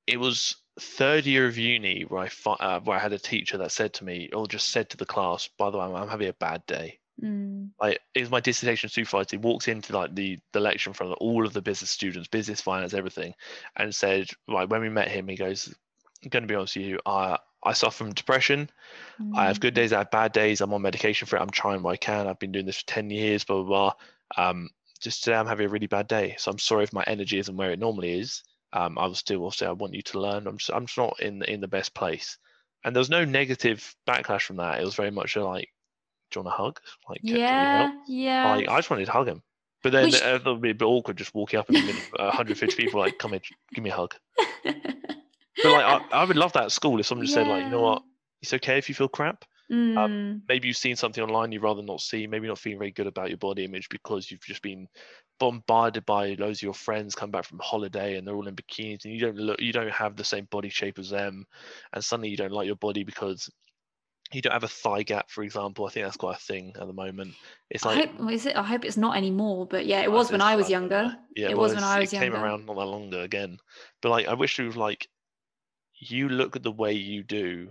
[0.05, 3.71] it was third year of uni where I uh, where I had a teacher that
[3.71, 6.27] said to me, or just said to the class, "By the way, I'm, I'm having
[6.27, 7.69] a bad day." Mm.
[7.79, 9.27] Like it was my dissertation supervisor.
[9.31, 12.27] He walks into like the the lecture in front of all of the business students,
[12.27, 13.33] business, finance, everything,
[13.77, 15.73] and said, "Right, when we met him, he goes,
[16.23, 18.69] I'm going to be honest with you, I I suffer from depression.
[19.21, 19.37] Mm.
[19.37, 20.61] I have good days, I have bad days.
[20.61, 21.41] I'm on medication for it.
[21.41, 22.27] I'm trying what I can.
[22.27, 23.43] I've been doing this for ten years.
[23.43, 23.93] Blah blah
[24.35, 24.49] blah.
[24.49, 26.35] Um, just today, I'm having a really bad day.
[26.37, 28.43] So I'm sorry if my energy isn't where it normally is."
[28.73, 30.47] um, I will still say I want you to learn.
[30.47, 32.37] I'm just, I'm just not in in the best place.
[32.83, 34.81] And there was no negative backlash from that.
[34.81, 35.69] It was very much like,
[36.31, 36.79] do you want a hug?
[37.07, 38.55] Like, yeah, yeah.
[38.55, 39.41] Like, I just wanted to hug him.
[39.83, 40.21] But then Which...
[40.21, 41.77] it would be a bit awkward just walking up and
[42.15, 43.41] 150 people like, come in,
[43.73, 44.15] give me a hug.
[45.61, 47.43] but like, I, I would love that at school if someone just yeah.
[47.43, 48.03] said like, you know what,
[48.41, 49.45] it's okay if you feel crap.
[49.71, 49.97] Mm.
[49.97, 52.27] Um, maybe you've seen something online you'd rather not see.
[52.27, 54.87] Maybe not feeling very good about your body image because you've just been
[55.39, 59.05] bombarded by loads of your friends come back from holiday and they're all in bikinis
[59.05, 61.45] and you don't look, you don't have the same body shape as them,
[61.93, 63.49] and suddenly you don't like your body because
[64.31, 65.85] you don't have a thigh gap, for example.
[65.85, 67.33] I think that's quite a thing at the moment.
[67.69, 68.55] It's like, I hope, is it?
[68.55, 69.67] I hope it's not anymore.
[69.67, 71.15] But yeah, it was when I was younger.
[71.35, 72.31] Yeah, it was when I was it younger.
[72.31, 73.57] Came around not that long ago again.
[74.01, 75.07] But like, I wish it was like,
[76.11, 77.69] you look at the way you do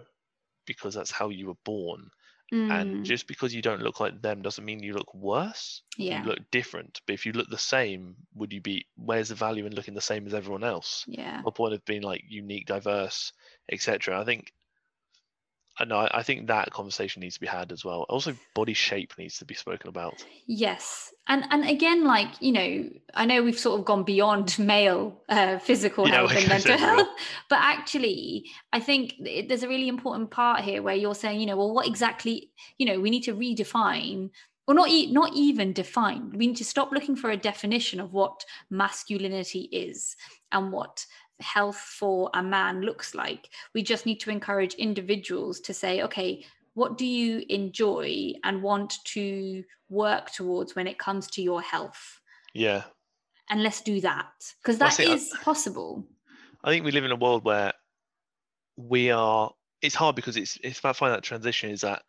[0.66, 2.10] because that's how you were born.
[2.52, 2.70] Mm.
[2.70, 5.82] And just because you don't look like them doesn't mean you look worse.
[5.96, 6.22] Yeah.
[6.22, 7.00] You look different.
[7.06, 10.02] But if you look the same, would you be where's the value in looking the
[10.02, 11.04] same as everyone else?
[11.08, 11.40] Yeah.
[11.42, 13.32] The point of being like unique, diverse,
[13.70, 14.20] etc.
[14.20, 14.52] I think
[15.78, 18.02] I know I think that conversation needs to be had as well.
[18.08, 20.24] Also body shape needs to be spoken about.
[20.46, 25.20] Yes and and again like you know i know we've sort of gone beyond male
[25.28, 27.08] uh, physical yeah, health and mental health
[27.48, 29.14] but actually i think
[29.48, 32.86] there's a really important part here where you're saying you know well what exactly you
[32.86, 34.30] know we need to redefine
[34.66, 38.12] or not e- not even define we need to stop looking for a definition of
[38.12, 40.16] what masculinity is
[40.50, 41.04] and what
[41.40, 46.44] health for a man looks like we just need to encourage individuals to say okay
[46.74, 52.20] what do you enjoy and want to work towards when it comes to your health?
[52.54, 52.84] Yeah.
[53.50, 54.30] And let's do that
[54.62, 56.06] because that well, uh, is I, possible.
[56.64, 57.72] I think we live in a world where
[58.76, 59.50] we are
[59.82, 62.02] it's hard because it's it's about finding that transition is that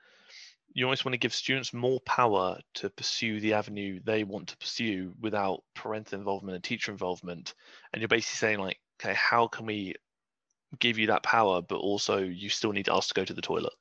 [0.73, 4.57] you always want to give students more power to pursue the avenue they want to
[4.57, 7.53] pursue without parental involvement and teacher involvement.
[7.91, 9.95] And you're basically saying like okay how can we
[10.79, 13.73] give you that power but also you still need us to go to the toilet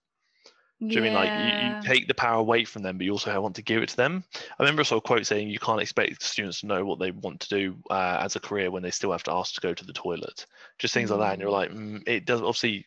[0.88, 3.40] do you mean like you, you, take the power away from them, but you also
[3.40, 4.24] want to give it to them?
[4.34, 7.12] I remember I saw a quote saying you can't expect students to know what they
[7.12, 9.72] want to do uh, as a career when they still have to ask to go
[9.72, 10.44] to the toilet.
[10.78, 11.12] Just things mm.
[11.12, 12.86] like that, and you're like, mm, it does obviously.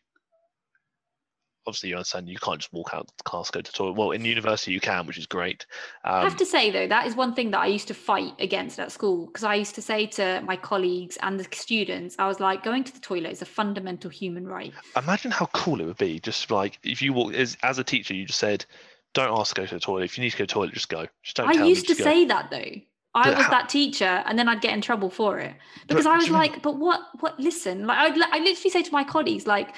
[1.68, 4.12] Obviously you understand you can't just walk out the class go to the toilet well
[4.12, 5.66] in university you can which is great
[6.04, 8.34] I have um, to say though, that is one thing that I used to fight
[8.40, 12.28] against at school because I used to say to my colleagues and the students, I
[12.28, 14.74] was like, going to the toilet is a fundamental human right.
[14.96, 18.14] imagine how cool it would be just like if you walk as, as a teacher
[18.14, 18.66] you just said
[19.14, 20.74] don't ask to go to the toilet if you need to go to the toilet
[20.74, 22.04] just go just don't I used to go.
[22.04, 22.82] say that though.
[23.16, 25.56] I But was how- that teacher, and then I'd get in trouble for it
[25.88, 27.00] because I was like, "But what?
[27.22, 27.40] What?
[27.40, 29.74] Listen, like I'd, I literally say to my colleagues, like,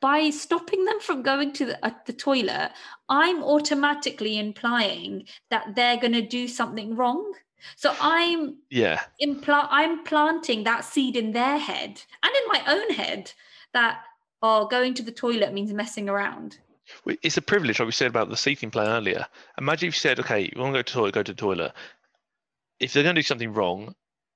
[0.00, 2.72] by stopping them from going to the, uh, the toilet,
[3.08, 7.32] I'm automatically implying that they're going to do something wrong.
[7.76, 12.90] So I'm yeah impl- I'm planting that seed in their head and in my own
[12.90, 13.32] head
[13.72, 14.02] that
[14.42, 16.58] oh, going to the toilet means messing around.
[17.22, 19.26] It's a privilege, like we said about the seating plan earlier.
[19.58, 21.40] Imagine if you said, okay, you want to go to the toilet, go to the
[21.40, 21.72] toilet.
[22.78, 23.94] If they're going to do something wrong,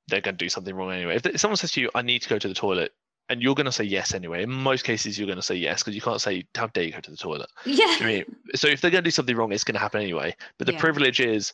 [0.08, 1.20] they're going to do something wrong anyway.
[1.22, 2.92] If someone says to you, I need to go to the toilet,
[3.30, 5.82] and you're going to say yes anyway, in most cases, you're going to say yes
[5.82, 7.48] because you can't say, how dare you go to the toilet.
[7.64, 7.96] Yeah.
[8.00, 8.36] You mean?
[8.56, 10.34] So if they're going to do something wrong, it's going to happen anyway.
[10.58, 10.80] But the Yeah.
[10.80, 11.52] privilege is,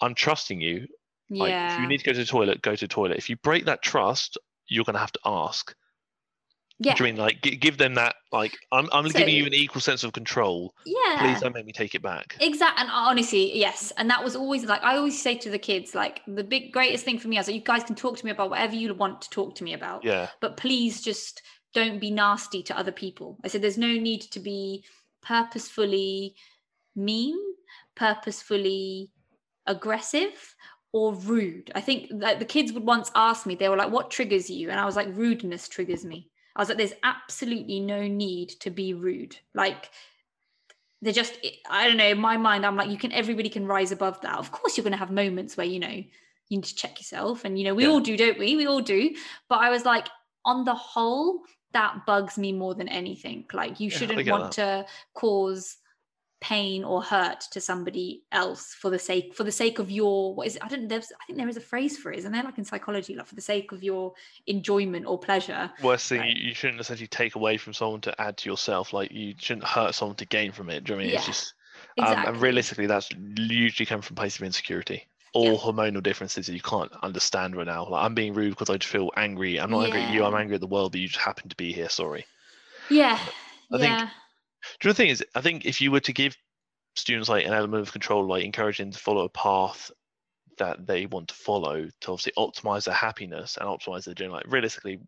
[0.00, 0.86] I'm trusting you.
[1.30, 1.74] Like, yeah.
[1.74, 3.16] if you need to go to the toilet, go to the toilet.
[3.16, 4.36] If you break that trust,
[4.68, 5.74] you're going to have to ask.
[6.78, 6.94] Yeah.
[6.94, 9.80] Do you mean like gi- give them that like I'm I'm giving you an equal
[9.80, 10.74] sense of control.
[10.84, 11.20] yeah.
[11.20, 12.36] Please don't make me take it back.
[12.40, 12.82] Exactly.
[12.82, 13.92] And honestly, yes.
[13.96, 17.04] And that was always like, I always say to the kids, like, the big, greatest
[17.04, 19.22] thing for me, is like, you guys can talk to me about whatever you want
[19.22, 20.04] to talk to me about.
[20.04, 20.28] Yeah.
[20.40, 23.38] But please just don't be nasty to other people.
[23.44, 24.84] I said, there's no need to be
[25.22, 26.34] purposefully
[26.96, 27.38] mean,
[27.94, 29.10] purposefully
[29.66, 30.54] aggressive
[30.92, 31.70] or rude.
[31.74, 34.70] I think that the kids would once ask me, they were like, what triggers you?
[34.70, 36.30] And I was like, rudeness triggers me.
[36.56, 39.36] I was like, there's absolutely no need to be rude.
[39.54, 39.90] Like,
[41.02, 41.36] they're just
[41.68, 44.38] i don't know in my mind i'm like you can everybody can rise above that.
[44.38, 46.06] Of course you're going to have moments where you know you
[46.50, 47.90] need to check yourself and you know we Yeah.
[47.90, 48.56] all do don't we?
[48.56, 49.14] We all do.
[49.50, 50.08] But i was like
[50.46, 51.42] on the whole
[51.72, 53.44] that bugs me more than anything.
[53.52, 55.76] Like you Yeah, shouldn't want to cause
[56.50, 60.46] pain or hurt to somebody else for the sake for the sake of your what
[60.46, 60.62] is it?
[60.64, 62.64] i don't there's i think there is a phrase for it isn't there like in
[62.64, 64.12] psychology like for the sake of your
[64.46, 68.36] enjoyment or pleasure Worst thing, you, you shouldn't essentially take away from someone to add
[68.38, 68.92] to yourself.
[68.92, 70.84] Like you shouldn't hurt someone to gain from it.
[70.84, 71.16] Do you know what I mean?
[71.16, 71.54] It's just
[71.96, 75.00] exactly um, and realistically, that's usually come from places of insecurity
[75.32, 75.58] or Yeah.
[75.58, 77.88] hormonal differences that you can't understand right now.
[77.88, 79.58] Like I'm being rude because I just feel angry.
[79.60, 80.24] I'm not angry at you.
[80.24, 81.88] I'm angry at the world, but you just happen to be here.
[81.88, 82.24] Sorry.
[82.90, 83.18] yeah
[83.72, 84.08] I think- yeah
[84.80, 85.24] Do you know the thing is?
[85.34, 86.36] I think if you were to give
[86.96, 89.90] students like an element of control, like encouraging them to follow a path
[90.58, 94.32] that they want to follow to obviously optimize their happiness and optimize their journey.
[94.32, 95.00] Like realistically,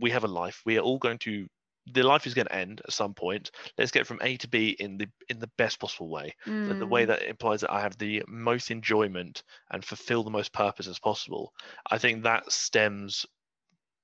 [0.00, 0.62] we have a life.
[0.64, 1.46] We are all going to
[1.90, 3.50] the life is going to end at some point.
[3.78, 6.34] Let's get from A to B in the in the best possible way.
[6.66, 7.08] The, the way Mm.
[7.08, 11.52] that implies that I have the most enjoyment and fulfill the most purpose as possible.
[11.90, 13.24] I think that stems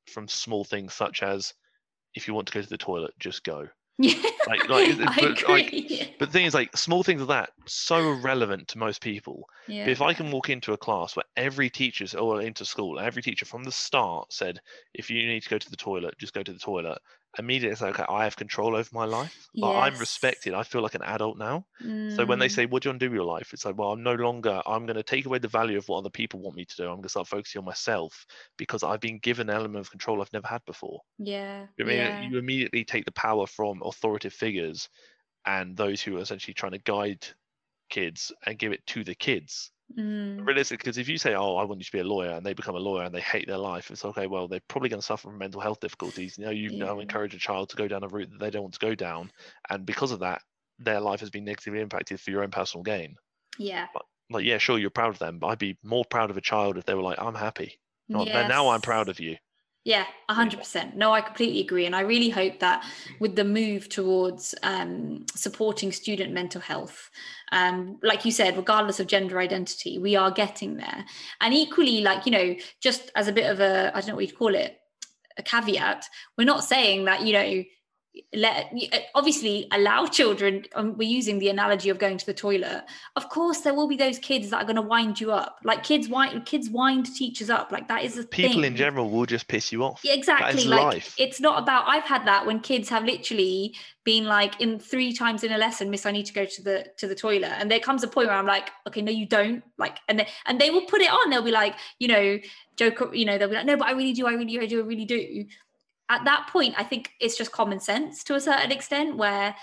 [0.07, 1.55] from small things such as
[2.15, 3.69] if you want to go to the toilet, just go.
[3.99, 4.15] Yeah,
[4.49, 6.15] Like- like, I but, like, agree.
[6.19, 9.49] But the thing is, like small things like that, so irrelevant to most people.
[9.69, 9.85] yeah.
[9.85, 13.23] But if I can walk into a class where every teacher, or into school, every
[13.23, 14.61] teacher from the start said,
[14.95, 16.99] if you need to go to the toilet, just go to the toilet.
[17.39, 19.49] Immediately, it's like, okay, I have control over my life.
[19.61, 20.55] Like, I'm respected.
[20.55, 21.67] I feel like an adult now.
[22.07, 23.53] So when they Mm, say, what do you want to do with your life?
[23.53, 25.99] It's like, well, I'm no longer, I'm going to take away the value of what
[25.99, 26.85] other people want me to do.
[26.85, 28.27] I'm going to start focusing on myself
[28.57, 31.01] because I've been given an element of control I've never had before.
[31.19, 34.89] yeah, I mean, yeah, you immediately take the power from authoritative figures
[35.47, 37.27] and those who are essentially trying to guide
[37.91, 39.73] kids and give it to the kids.
[39.99, 42.45] Mm, Realistic, because if you say, "Oh, I want you to be a lawyer," and
[42.45, 44.27] they become a lawyer and they hate their life, it's okay.
[44.27, 46.37] Well, they're probably going to suffer from mental health difficulties.
[46.39, 48.63] You know, you now encourage a child to go down a route that they don't
[48.63, 49.31] want to go down,
[49.71, 50.43] and because of that,
[50.79, 53.17] their life has been negatively impacted for your own personal gain.
[53.59, 53.89] yeah.
[54.31, 56.79] Like, yeah, sure, you're proud of them, but I'd be more proud of a child
[56.79, 57.81] if they were like, "I'm happy."
[58.13, 59.37] Not, "Now- Now I'm proud of you.
[59.85, 60.97] Yeah, a hundred percent.
[60.97, 62.87] No, I completely agree, and I really hope that
[63.21, 67.11] with the move towards um, supporting student mental health,
[67.53, 71.05] um, like you said, regardless of gender identity, we are getting there.
[71.43, 74.25] And equally, like you know, just as a bit of a, I don't know what
[74.27, 74.79] you'd call it,
[75.37, 76.07] a caveat,
[76.39, 77.65] we're not saying that you know
[78.33, 78.73] let
[79.15, 82.85] obviously allow children um, we're using the analogy of going to the toilet.
[83.17, 85.59] Of course there will be those kids that are going to wind you up.
[85.65, 87.73] Like kids wind kids wind teachers up.
[87.73, 90.01] Like that is a People in general will just piss you off.
[90.05, 90.65] Yeah, exactly.
[90.65, 91.15] Like life.
[91.19, 95.43] it's not about i've had that when kids have literally been like in three times
[95.45, 97.53] in a lesson miss i need to go to the to the toilet.
[97.59, 99.63] And there comes a point where i'm like okay no you don't.
[99.77, 101.31] Like and they and they will put it on.
[101.31, 102.39] They'll be like you know
[102.77, 104.67] joke you know they'll be like no but i really do i really do i
[104.67, 105.45] do I really do
[106.09, 109.55] at that point i think it's just common sense to a certain extent where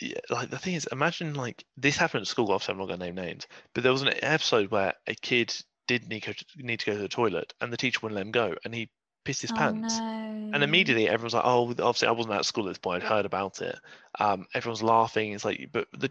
[0.00, 2.52] yeah, like the thing is, imagine like this happened at school.
[2.52, 5.54] Obviously, I'm not going to name names, but there was an episode where a kid
[5.88, 8.30] did need, to, need to go to the toilet, and the teacher wouldn't let him
[8.30, 8.90] go, and he
[9.24, 9.96] pissed his Oh, pants.
[9.98, 10.50] no.
[10.52, 13.02] And immediately everyone's like, oh, obviously I wasn't at school at this point.
[13.02, 13.78] I'd heard about it.
[14.20, 15.32] Um, everyone's laughing.
[15.32, 16.10] It's like, but the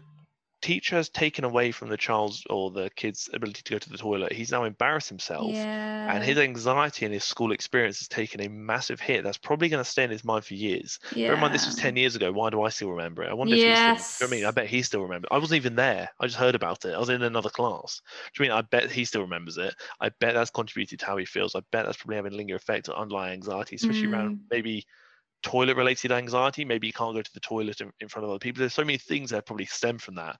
[0.66, 3.96] teacher has taken away from the child's or the kid's ability to go to the
[3.98, 4.32] toilet.
[4.32, 5.50] He's now embarrassed himself.
[5.52, 6.12] yeah.
[6.14, 9.22] And his anxiety and his school experience has taken a massive hit.
[9.24, 10.98] That's probably going to stay in his mind for years.
[11.14, 11.28] yeah.
[11.28, 12.32] Bear in mind, this was 10 years ago.
[12.32, 13.30] Why do I still remember it?
[13.30, 14.46] I wonder if he's still, you know I mean?
[14.48, 15.28] I bet he still remembers.
[15.30, 16.08] I wasn't even there.
[16.20, 16.94] I just heard about it.
[16.94, 18.02] I was in another class.
[18.34, 19.74] Do you mean I bet he still remembers it?
[20.00, 21.54] I bet that's contributed to how he feels.
[21.54, 24.40] I bet that's probably having a lingering effect on underlying anxiety, especially around Mm.
[24.50, 24.84] maybe
[25.46, 26.64] toilet related anxiety.
[26.64, 28.58] Maybe you can't go to the toilet in, in front of other people.
[28.58, 30.38] There's so many things that probably stem from that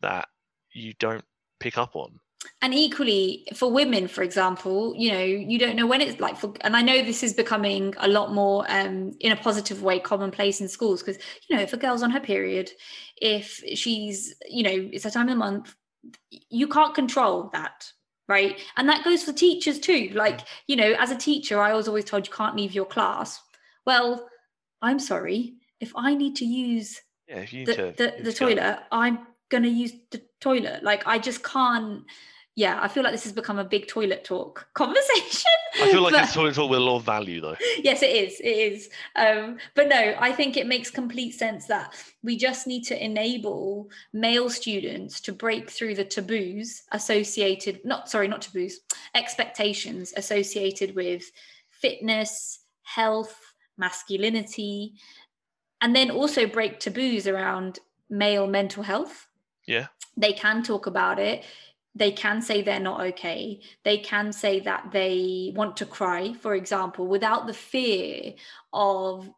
[0.00, 0.28] that
[0.72, 1.24] you don't
[1.60, 2.18] pick up on.
[2.62, 6.52] and equally for women for example you know you don't know when it's like for
[6.60, 10.60] and i know this is becoming a lot more um in a positive way commonplace
[10.60, 12.70] in schools because you know if a girl's on her period
[13.16, 15.74] if she's you know it's a time of the month
[16.60, 17.92] you can't control that
[18.28, 21.88] right and that goes for teachers too like you know as a teacher i was
[21.88, 23.40] always told you can't leave your class
[23.84, 24.28] well
[24.82, 27.82] i'm sorry if i need to use Yeah, if you need the, to.
[27.82, 29.18] the, the need to go- toilet i'm
[29.50, 32.04] gonna use the toilet like i just can't
[32.54, 35.50] yeah i feel like this has become a big toilet talk conversation
[35.80, 37.56] I feel like but- it's toilet talk with a lot of value though.
[37.84, 41.94] yes it is it is um but no i think it makes complete sense that
[42.22, 48.26] we just need to enable male students to break through the taboos associated not sorry
[48.28, 48.80] not taboos
[49.14, 51.30] expectations associated with
[51.70, 53.47] fitness health
[53.78, 54.94] masculinity
[55.80, 57.78] and then also break taboos around
[58.10, 59.26] male mental health
[59.66, 59.86] Yeah.
[60.16, 61.44] they can talk about it
[61.94, 66.54] they can say they're not okay they can say that they want to cry for
[66.54, 68.34] example without the fear
[68.72, 69.28] of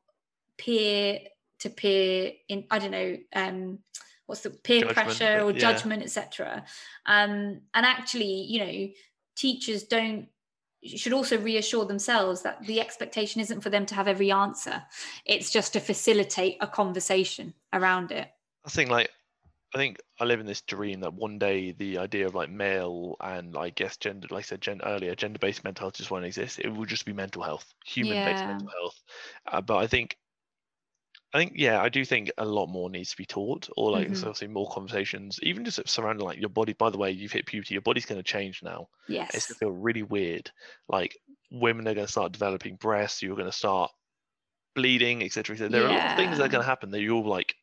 [0.56, 1.20] peer
[1.58, 3.78] to peer in i don't know um
[4.26, 5.58] what's the peer Judgment, pressure or yeah.
[5.58, 6.64] judgment etc
[7.06, 8.88] um and actually you know
[9.36, 10.28] teachers don't
[10.82, 14.82] should also reassure themselves that the expectation isn't for them to have every answer
[15.24, 18.28] it's just to facilitate a conversation around it
[18.64, 19.10] I think like
[19.74, 23.16] I think I live in this dream that one day the idea of like male
[23.20, 26.58] and I guess gender, like I said gen- earlier, gender-based mental health just won't exist.
[26.58, 28.48] It will just be mental health, human-based Yeah.
[28.48, 29.00] mental health.
[29.46, 30.16] Uh, but I think,
[31.32, 34.08] I think yeah, I do think a lot more needs to be taught, or like
[34.08, 34.22] Mhm.
[34.24, 36.72] obviously more conversations, even just surrounding like your body.
[36.72, 38.88] By the way, you've hit puberty, your body's going to change now.
[39.06, 40.50] Yes, it's going to feel really weird.
[40.88, 41.16] Like
[41.50, 43.22] women are going to start developing breasts.
[43.22, 43.92] You're going to start
[44.74, 45.54] bleeding, etc.
[45.54, 45.70] etc.
[45.70, 47.54] There are a lot of things that are going to happen that you're all like,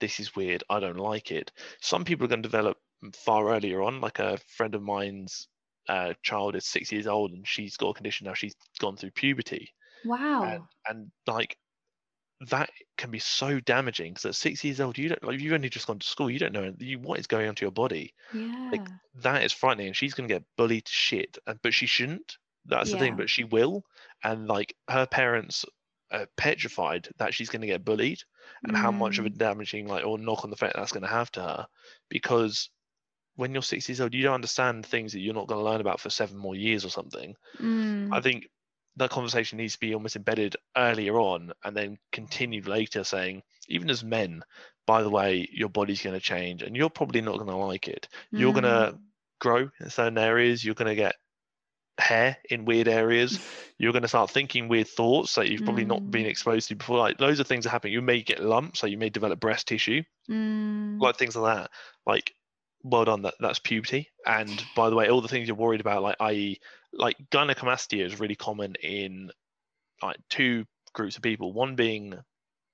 [0.00, 0.64] this is weird.
[0.70, 1.52] I don't like it.
[1.80, 2.78] Some people are going to develop
[3.14, 4.00] far earlier on.
[4.00, 5.48] Like a friend of mine's
[5.88, 8.34] uh, child is six years old and she's got a condition now.
[8.34, 11.56] She's gone through puberty, wow and, and like
[12.50, 15.68] that can be so damaging because at six years old, you don't like you've only
[15.68, 16.30] just gone to school.
[16.30, 18.88] You don't know you, what is going on to your body yeah like
[19.22, 22.38] that is frightening and she's going to get bullied to shit and but she shouldn't
[22.66, 23.84] that's the thing but she will
[24.24, 25.64] and like her parents
[26.10, 28.20] are petrified that she's going to get bullied
[28.66, 29.38] and how much of a Mm.
[29.38, 31.66] damaging like or knock on the effect that's going to have to her
[32.08, 32.70] because
[33.36, 35.80] when you're six years old you don't understand things that you're not going to learn
[35.80, 38.08] about for seven more years or something Mm.
[38.12, 38.48] i think
[38.96, 43.90] that conversation needs to be almost embedded earlier on and then continued later saying even
[43.90, 44.42] as men
[44.86, 47.88] by the way your body's going to change and you're probably not going to like
[47.88, 48.98] it you're going to Mm.
[49.40, 50.64] grow in certain areas.
[50.64, 51.16] You're going to get
[51.98, 53.38] hair in weird areas.
[53.78, 56.30] You're going to start thinking weird thoughts that you've probably not been Mm.
[56.30, 56.98] exposed to before.
[56.98, 57.92] Like loads of things are happening.
[57.92, 61.00] You may get lumps, so you may develop breast tissue, Mm.
[61.00, 61.70] like things like that.
[62.06, 62.32] Like,
[62.82, 63.22] well done.
[63.22, 64.10] That that's puberty.
[64.26, 66.60] And by the way, all the things you're worried about, like i.e.,
[66.96, 69.30] like gynecomastia, is really common in
[70.02, 71.52] like two groups of people.
[71.52, 72.14] One being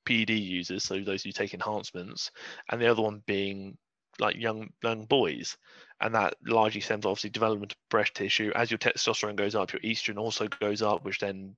[0.07, 2.31] PED users, so those who take enhancements,
[2.71, 3.77] and the other one being
[4.19, 5.57] like young young boys,
[6.01, 8.53] and that largely stems obviously development of breast tissue.
[8.55, 11.57] As your testosterone goes up, your estrogen also goes up, which then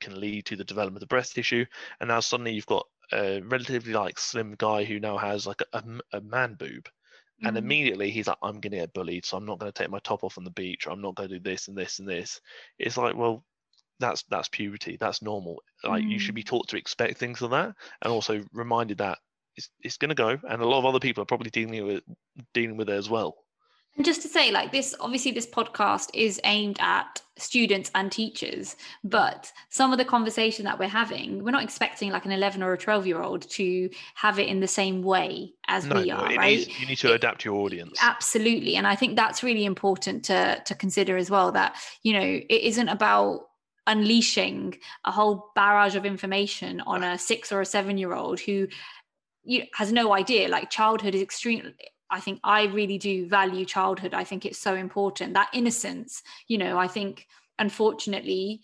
[0.00, 1.64] can lead to the development of breast tissue.
[2.00, 5.82] And now suddenly you've got a relatively like slim guy who now has like a
[6.12, 6.88] a man boob,
[7.44, 7.58] and Mm.
[7.58, 10.38] immediately he's like, I'm gonna get bullied, so I'm not gonna take my top off
[10.38, 12.40] on the beach, or I'm not gonna do this and this and this.
[12.78, 13.44] It's like, well,
[14.00, 15.62] that's that's puberty, that's normal.
[15.84, 16.44] Like you should be Mm.
[16.44, 19.18] taught to expect things like that, and also reminded that
[19.56, 22.04] it's it's gonna go, and a lot of other people are probably dealing with
[22.54, 23.41] dealing with it as well.
[23.96, 28.74] And just to say, like this, obviously, this podcast is aimed at students and teachers,
[29.04, 32.72] but some of the conversation that we're having, we're not expecting like an 11 or
[32.72, 36.24] a 12 year old to have it in the same way as No, we are,
[36.36, 36.58] right?
[36.60, 37.98] needs- you need to It- adapt your audience.
[38.00, 38.76] Absolutely.
[38.76, 42.62] And I think that's really important to, to consider as well that, you know, it
[42.62, 43.48] isn't about
[43.86, 48.68] unleashing a whole barrage of information on a six or a seven year old who
[49.44, 50.48] you, has no idea.
[50.48, 51.74] Like childhood is extreme.
[52.12, 54.14] I think I really do value childhood.
[54.14, 55.34] I think it's so important.
[55.34, 57.26] That innocence, you know, I think
[57.58, 58.60] unfortunately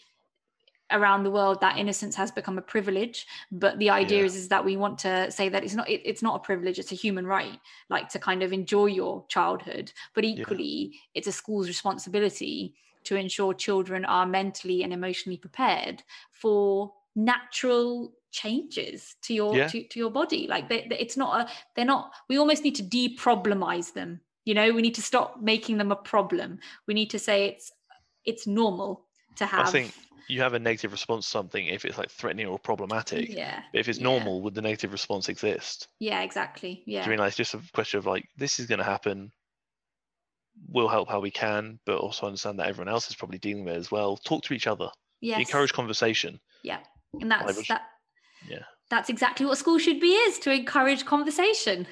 [0.91, 4.25] around the world that innocence has become a privilege but the idea Yeah.
[4.25, 6.79] is is that we want to say that it's not it, it's not a privilege
[6.79, 7.61] it's a human right
[7.91, 13.53] like to kind of enjoy your childhood but equally it's a school's responsibility to ensure
[13.53, 16.03] children are mentally and emotionally prepared
[16.33, 19.69] for natural changes to your Yeah.
[19.69, 22.75] to, to your body like they, they- it's not a they're not we almost need
[22.77, 27.11] to deproblemize them you know we need to stop making them a problem we need
[27.11, 27.73] to say it's
[28.25, 29.07] it's normal
[29.37, 29.93] to have i think
[30.29, 33.31] You have a negative response to something if it's like threatening or problematic.
[33.31, 34.05] yeah But if it's yeah.
[34.05, 35.89] normal, would the negative response exist?
[36.01, 38.67] yeah exactly yeah Do you mean like it's just a question of like this is
[38.67, 39.33] going to happen?
[40.69, 43.75] We'll help how we can, but also understand that everyone else is probably dealing with
[43.75, 44.17] it as well.
[44.17, 44.91] Talk to each other.
[45.21, 45.39] yes.
[45.41, 46.41] Encourage conversation.
[46.63, 46.81] Yeah
[47.21, 47.83] and that's that
[48.47, 48.65] yeah.
[48.91, 51.87] that's exactly what school should be is to encourage conversation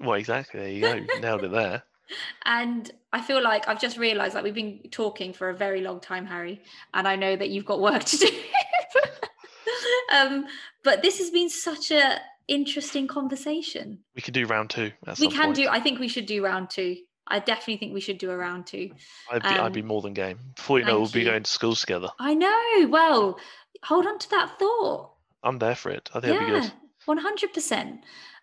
[0.00, 0.60] Well, exactly.
[0.80, 1.20] There you go.
[1.20, 1.82] Nailed it there.
[2.44, 6.00] and i feel like i've just realized that we've been talking for a very long
[6.00, 6.60] time harry
[6.94, 8.28] and i know that you've got work to do
[10.16, 10.46] um
[10.82, 12.18] but this has been such a
[12.48, 14.90] interesting conversation We could do round two.
[15.20, 15.56] We can point.
[15.56, 16.96] do i think we should do round two
[17.28, 18.90] i definitely think we should do a round two
[19.30, 20.38] I'd be, I'd be um, more than game.
[20.56, 22.08] Before you know, we'll be going to schools together.
[22.18, 23.38] i know well
[23.84, 25.09] hold on to that thought
[25.42, 26.08] I'm there for it.
[26.14, 26.72] I think it'd be yeah good.
[27.08, 27.98] 100%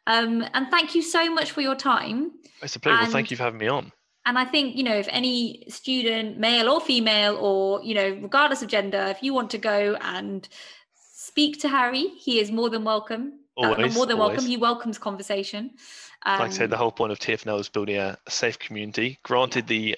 [0.07, 2.31] um and thank you so much for your time
[2.63, 3.03] It's a pleasure.
[3.03, 3.91] Well, thank you for having me on.
[4.25, 8.61] and i think you know if any student male or female or you know regardless
[8.63, 10.49] of gender if you want to go and
[10.93, 13.23] speak to harry he is more than welcome
[13.57, 15.71] Uh, Always, more than welcome he welcomes conversation
[16.25, 19.19] um, like I said, the whole point of TFNL is building a a safe community.
[19.23, 19.95] Granted, the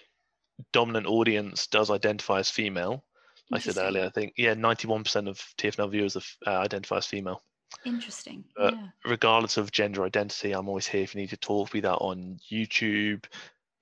[0.73, 2.93] dominant audience does identify as female.
[3.51, 7.43] I said earlier, I think yeah, 91% of TFNL viewers are, uh, identify as female.
[7.85, 11.71] interesting But- yeah Regardless of gender identity, I'm always here if you need to talk,
[11.71, 13.23] be that on YouTube,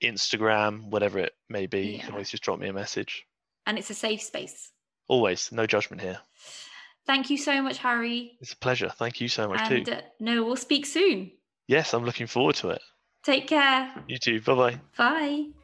[0.04, 1.82] Instagram, whatever it may be.
[1.88, 3.26] You can always just drop me a message.
[3.66, 4.72] and it's a safe space
[5.10, 6.20] Always, no judgment here.
[7.06, 8.90] thank you so much harry It's a pleasure.
[8.90, 9.92] Thank you so much and too.
[9.92, 11.32] uh, no we'll speak soon
[11.68, 12.82] Yes, I'm looking forward to it.
[13.24, 14.40] take care You too.
[14.42, 14.80] Bye bye.
[14.98, 15.57] Bye.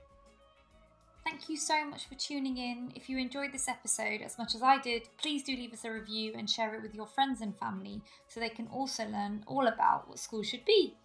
[1.24, 2.92] Thank you so much for tuning in.
[2.96, 5.92] If you enjoyed this episode as much as I did, please do leave us a
[5.92, 9.68] review and share it with your friends and family so they can also learn all
[9.68, 10.96] about what school should be.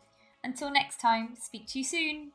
[0.42, 2.32] Until next time, speak to you soon.